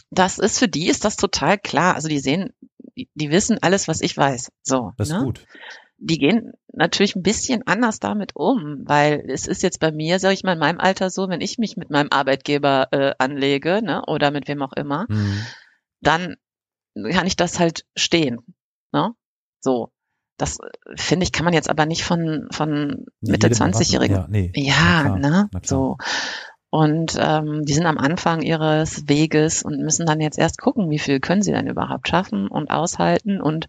[0.09, 1.95] das ist für die ist das total klar.
[1.95, 2.53] Also die sehen,
[2.97, 4.51] die, die wissen alles, was ich weiß.
[4.63, 5.23] So, Das ist ne?
[5.23, 5.45] gut.
[6.03, 10.33] Die gehen natürlich ein bisschen anders damit um, weil es ist jetzt bei mir, sage
[10.33, 14.01] ich mal, in meinem Alter so, wenn ich mich mit meinem Arbeitgeber äh, anlege, ne,
[14.07, 15.45] oder mit wem auch immer, Mhm.
[16.01, 16.35] dann
[17.11, 18.39] kann ich das halt stehen,
[18.91, 19.13] ne?
[19.59, 19.91] So.
[20.37, 24.27] Das äh, finde ich, kann man jetzt aber nicht von von Mitte jedem 20-Jährigen Ja,
[24.27, 24.51] nee.
[24.55, 24.73] ja,
[25.03, 25.49] klar, ne?
[25.63, 25.97] So.
[26.71, 30.99] Und ähm, die sind am Anfang ihres Weges und müssen dann jetzt erst gucken, wie
[30.99, 33.67] viel können sie denn überhaupt schaffen und aushalten und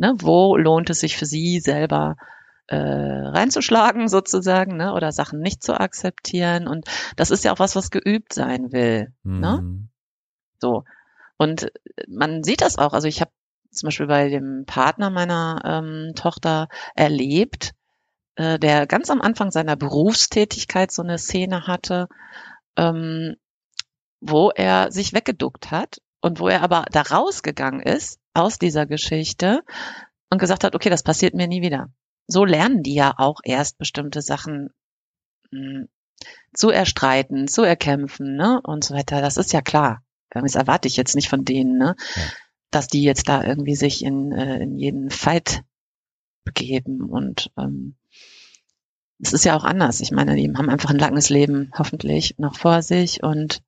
[0.00, 2.16] ne, wo lohnt es sich für sie selber
[2.68, 6.66] äh, reinzuschlagen sozusagen, ne, oder Sachen nicht zu akzeptieren.
[6.66, 6.86] Und
[7.16, 9.12] das ist ja auch was, was geübt sein will.
[9.22, 9.60] Ne?
[9.62, 9.88] Mhm.
[10.58, 10.84] So.
[11.36, 11.70] Und
[12.08, 12.94] man sieht das auch.
[12.94, 13.30] Also ich habe
[13.70, 17.72] zum Beispiel bei dem Partner meiner ähm, Tochter erlebt,
[18.36, 22.08] äh, der ganz am Anfang seiner Berufstätigkeit so eine Szene hatte,
[22.76, 23.36] ähm,
[24.20, 29.62] wo er sich weggeduckt hat und wo er aber da rausgegangen ist aus dieser Geschichte
[30.30, 31.90] und gesagt hat, okay, das passiert mir nie wieder.
[32.26, 34.70] So lernen die ja auch erst bestimmte Sachen
[35.50, 35.88] mh, hm,
[36.52, 39.20] zu erstreiten, zu erkämpfen, ne, und so weiter.
[39.20, 40.02] Das ist ja klar.
[40.30, 42.22] Das erwarte ich jetzt nicht von denen, ne, ja.
[42.70, 45.64] dass die jetzt da irgendwie sich in, äh, in jeden Fight
[46.44, 47.96] begeben und ähm,
[49.22, 50.00] es ist ja auch anders.
[50.00, 53.62] Ich meine, die haben einfach ein langes Leben hoffentlich noch vor sich und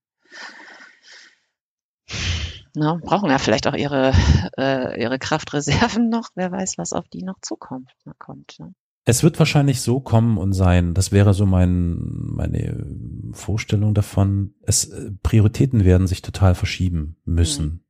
[2.74, 4.12] na, brauchen ja vielleicht auch ihre,
[4.58, 6.30] äh, ihre Kraftreserven noch.
[6.34, 7.90] Wer weiß, was auf die noch zukommt.
[8.18, 8.74] Kommt, ne?
[9.04, 12.86] Es wird wahrscheinlich so kommen und sein, das wäre so mein, meine
[13.32, 17.84] Vorstellung davon, es, äh, Prioritäten werden sich total verschieben müssen.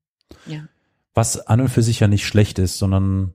[0.46, 0.52] Mhm.
[0.52, 0.60] Ja.
[1.12, 3.34] Was an und für sich ja nicht schlecht ist, sondern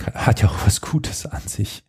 [0.00, 1.84] hat ja auch was Gutes an sich.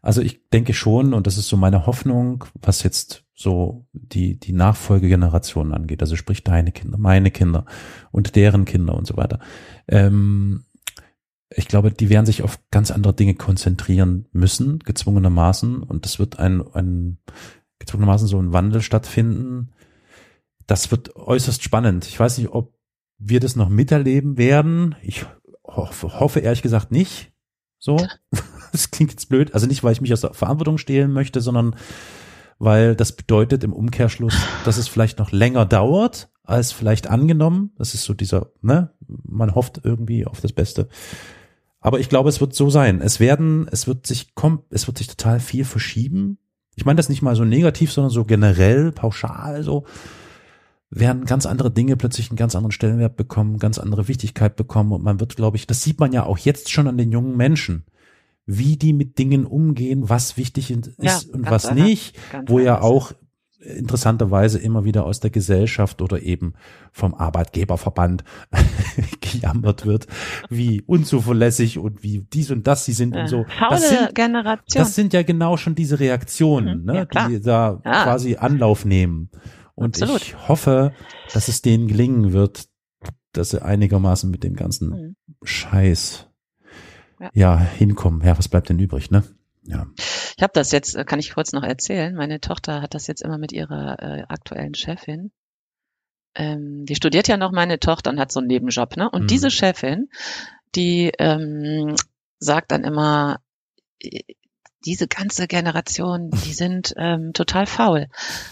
[0.00, 4.52] Also ich denke schon, und das ist so meine Hoffnung, was jetzt so die, die
[4.52, 7.64] Nachfolgegeneration angeht, also sprich deine Kinder, meine Kinder
[8.10, 9.38] und deren Kinder und so weiter.
[9.88, 10.64] Ähm,
[11.48, 15.82] ich glaube, die werden sich auf ganz andere Dinge konzentrieren müssen, gezwungenermaßen.
[15.82, 17.16] Und das wird ein, ein
[17.78, 19.72] gezwungenermaßen so ein Wandel stattfinden.
[20.66, 22.06] Das wird äußerst spannend.
[22.06, 22.78] Ich weiß nicht, ob
[23.16, 24.96] wir das noch miterleben werden.
[25.02, 25.24] Ich
[25.64, 27.32] hoffe, hoffe ehrlich gesagt nicht.
[27.78, 28.06] So.
[28.72, 29.52] Das klingt jetzt blöd.
[29.52, 31.74] Also nicht, weil ich mich aus der Verantwortung stehlen möchte, sondern
[32.60, 37.72] weil das bedeutet im Umkehrschluss, dass es vielleicht noch länger dauert, als vielleicht angenommen.
[37.76, 40.88] Das ist so dieser, ne, man hofft irgendwie auf das Beste.
[41.80, 43.00] Aber ich glaube, es wird so sein.
[43.00, 46.36] Es werden, es wird sich kommt, es wird sich total viel verschieben.
[46.76, 49.86] Ich meine das nicht mal so negativ, sondern so generell, pauschal so
[50.90, 55.04] werden ganz andere Dinge plötzlich einen ganz anderen Stellenwert bekommen, ganz andere Wichtigkeit bekommen und
[55.04, 57.84] man wird, glaube ich, das sieht man ja auch jetzt schon an den jungen Menschen,
[58.46, 62.80] wie die mit Dingen umgehen, was wichtig ist ja, und was anders, nicht, wo ja
[62.80, 63.12] auch
[63.60, 66.54] interessanterweise immer wieder aus der Gesellschaft oder eben
[66.92, 68.24] vom Arbeitgeberverband
[69.20, 70.06] gejammert wird,
[70.48, 73.44] wie unzuverlässig und wie dies und das sie sind und so.
[73.44, 74.82] Faule das sind, Generation.
[74.82, 78.04] Das sind ja genau schon diese Reaktionen, mhm, ne, ja, die da ja.
[78.04, 79.30] quasi Anlauf nehmen.
[79.74, 80.22] Und Absolut.
[80.22, 80.92] ich hoffe,
[81.32, 82.66] dass es denen gelingen wird,
[83.32, 85.16] dass sie einigermaßen mit dem ganzen mhm.
[85.42, 86.29] Scheiß
[87.20, 87.30] ja.
[87.34, 88.22] ja hinkommen.
[88.24, 89.22] Ja, was bleibt denn übrig, ne?
[89.64, 89.86] Ja.
[90.36, 92.14] Ich habe das jetzt, kann ich kurz noch erzählen.
[92.14, 95.30] Meine Tochter hat das jetzt immer mit ihrer äh, aktuellen Chefin.
[96.34, 99.10] Ähm, die studiert ja noch meine Tochter und hat so einen Nebenjob, ne?
[99.10, 99.26] Und mhm.
[99.26, 100.08] diese Chefin,
[100.74, 101.96] die ähm,
[102.38, 103.40] sagt dann immer,
[104.84, 108.06] diese ganze Generation, die sind ähm, total faul,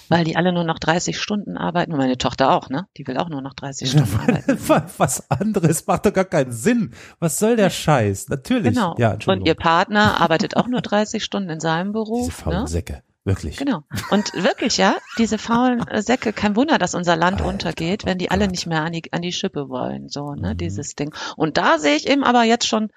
[0.09, 1.93] weil die alle nur noch 30 Stunden arbeiten.
[1.93, 2.87] Und meine Tochter auch, ne?
[2.97, 4.59] Die will auch nur noch 30 Stunden arbeiten.
[4.99, 6.93] Was anderes macht doch gar keinen Sinn.
[7.19, 8.29] Was soll der Scheiß?
[8.29, 8.75] Natürlich.
[8.75, 8.95] Genau.
[8.99, 12.27] Ja, Und ihr Partner arbeitet auch nur 30 Stunden in seinem Beruf.
[12.27, 12.69] Diese faulen ne?
[12.69, 13.03] Säcke.
[13.25, 13.59] Wirklich.
[13.59, 13.83] Genau.
[14.11, 18.31] Und wirklich, ja, diese faulen Säcke, kein Wunder, dass unser Land Alter, untergeht, wenn die
[18.31, 20.57] alle nicht mehr an die, an die Schippe wollen, so, ne, mhm.
[20.57, 21.15] dieses Ding.
[21.37, 22.89] Und da sehe ich eben aber jetzt schon,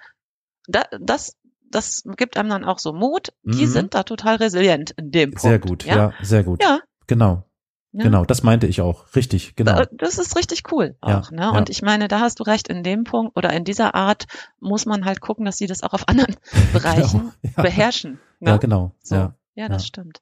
[0.68, 1.36] da, das
[1.72, 3.34] das gibt einem dann auch so Mut.
[3.44, 3.72] Die mhm.
[3.72, 5.42] sind da total resilient in dem Punkt.
[5.42, 6.62] Sehr gut, ja, ja sehr gut.
[6.64, 6.80] Ja.
[7.08, 7.46] Genau.
[7.94, 8.04] Ja.
[8.04, 9.06] Genau, das meinte ich auch.
[9.16, 9.84] Richtig, genau.
[9.92, 11.30] Das ist richtig cool auch.
[11.32, 11.52] Ja, ne?
[11.52, 11.72] Und ja.
[11.72, 14.28] ich meine, da hast du recht, in dem Punkt oder in dieser Art
[14.62, 16.36] muss man halt gucken, dass sie das auch auf anderen
[16.74, 18.20] Bereichen genau, beherrschen.
[18.40, 18.52] Ne?
[18.52, 18.96] Ja, genau.
[19.04, 19.16] So.
[19.16, 20.22] Ja, ja, das stimmt.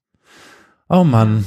[0.89, 1.45] Oh Mann.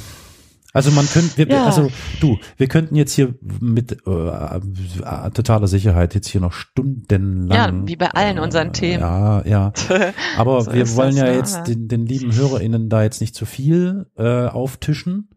[0.75, 1.65] Also man könnte, wir, ja.
[1.65, 7.81] also du, wir könnten jetzt hier mit äh, äh, totaler Sicherheit jetzt hier noch stundenlang.
[7.81, 9.01] Ja, wie bei allen äh, unseren Themen.
[9.01, 9.71] Ja, ja.
[10.37, 14.07] Aber so wir wollen ja jetzt den, den lieben HörerInnen da jetzt nicht zu viel
[14.17, 15.29] äh, auftischen.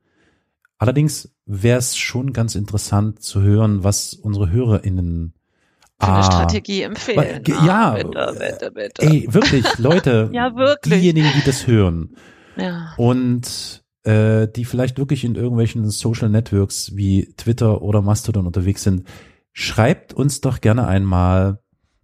[0.79, 5.35] Allerdings wäre es schon ganz interessant zu hören, was unsere HörerInnen
[6.01, 7.43] für eine ah, Strategie empfehlen.
[7.47, 9.03] Ja, ah, bitte, bitte, bitte.
[9.03, 10.95] ey, wirklich, Leute, ja, wirklich.
[11.01, 12.17] diejenigen, die das hören.
[12.57, 12.95] Ja.
[12.97, 19.05] Und äh, die vielleicht wirklich in irgendwelchen Social Networks wie Twitter oder Mastodon unterwegs sind,
[19.53, 21.61] schreibt uns doch gerne einmal,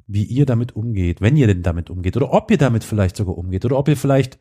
[0.07, 3.39] wie ihr damit umgeht, wenn ihr denn damit umgeht oder ob ihr damit vielleicht sogar
[3.39, 4.39] umgeht oder ob ihr vielleicht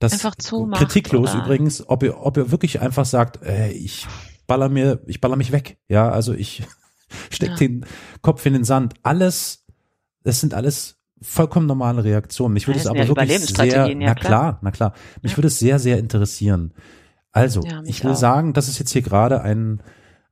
[0.00, 1.44] das einfach zumacht, kritiklos oder?
[1.44, 4.06] übrigens, ob ihr ob ihr wirklich einfach sagt, äh, ich
[4.48, 6.64] baller mir, ich baller mich weg, ja, also ich
[7.30, 7.56] steck ja.
[7.56, 7.86] den
[8.22, 8.94] Kopf in den Sand.
[9.04, 9.64] Alles,
[10.24, 12.54] das sind alles vollkommen normale Reaktionen.
[12.54, 15.38] Mich würde es aber wirklich sehr, ja, na klar, na klar, mich ja.
[15.38, 16.74] würde es sehr, sehr interessieren,
[17.34, 18.16] also, ja, ich will auch.
[18.16, 19.82] sagen, das ist jetzt hier gerade ein,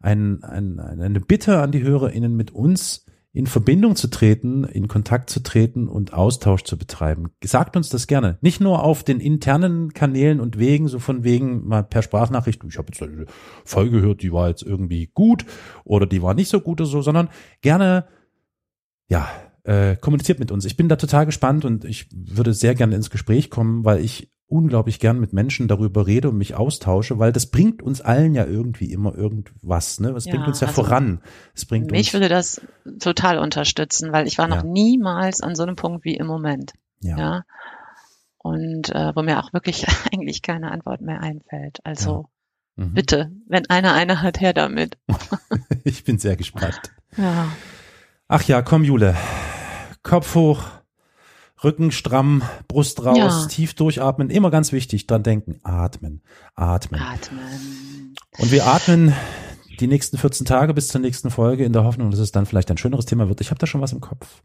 [0.00, 5.28] ein, ein, eine Bitte an die HörerInnen mit uns in Verbindung zu treten, in Kontakt
[5.30, 7.30] zu treten und Austausch zu betreiben.
[7.42, 8.38] Sagt uns das gerne.
[8.40, 12.78] Nicht nur auf den internen Kanälen und Wegen, so von wegen mal per Sprachnachricht, ich
[12.78, 13.26] habe jetzt eine
[13.64, 15.44] Folge gehört, die war jetzt irgendwie gut
[15.84, 17.30] oder die war nicht so gut oder so, sondern
[17.62, 18.06] gerne,
[19.08, 19.28] ja,
[19.64, 20.64] äh, kommuniziert mit uns.
[20.64, 24.31] Ich bin da total gespannt und ich würde sehr gerne ins Gespräch kommen, weil ich
[24.52, 28.44] unglaublich gern mit Menschen darüber rede und mich austausche, weil das bringt uns allen ja
[28.44, 30.12] irgendwie immer irgendwas, ne?
[30.12, 31.20] Das Ja, bringt uns ja also voran.
[31.54, 32.60] Es bringt Mich uns, würde das
[33.00, 34.64] total unterstützen, weil ich war noch Ja.
[34.64, 36.72] niemals an so einem Punkt wie im Moment.
[37.00, 37.42] ja, Ja.
[38.38, 41.78] Und äh, wo mir auch wirklich eigentlich keine Antwort mehr einfällt.
[41.84, 42.26] Also
[42.76, 42.94] mhm.
[42.94, 44.98] bitte, wenn einer eine hat, her damit.
[45.84, 46.80] ich bin sehr gespannt.
[47.16, 47.48] Ja.
[48.28, 49.14] Ach ja, komm Jule,
[50.02, 50.64] Kopf hoch,
[51.62, 53.46] Rücken stramm, Brust raus, Ja.
[53.46, 56.22] tief durchatmen, immer ganz wichtig, dran denken, atmen,
[56.54, 57.00] atmen.
[57.00, 58.14] Atmen.
[58.38, 59.12] Und wir atmen
[59.80, 62.70] die nächsten 14 Tage bis zur nächsten Folge in der Hoffnung, dass es dann vielleicht
[62.70, 63.40] ein schöneres Thema wird.
[63.40, 64.42] Ich habe da schon was im Kopf.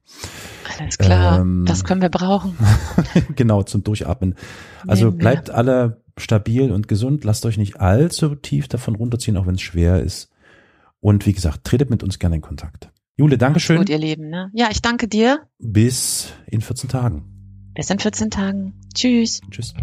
[0.80, 1.40] Alles klar.
[1.40, 2.58] Ähm, das können wir brauchen.
[3.36, 4.36] genau, zum Durchatmen.
[4.88, 9.56] Also bleibt alle stabil und gesund, lasst euch nicht allzu tief davon runterziehen, auch wenn
[9.56, 10.30] es schwer ist.
[11.00, 12.90] Und wie gesagt, tretet mit uns gerne in Kontakt.
[13.18, 13.78] Jule, Dankeschön.
[13.78, 14.30] Gut, ihr Lieben.
[14.30, 14.52] Ne?
[14.54, 15.48] Ja, ich danke dir.
[15.58, 17.26] Bis in 14 Tagen.
[17.74, 18.80] Bis in 14 Tagen.
[18.94, 19.42] Tschüss.
[19.50, 19.74] Tschüss.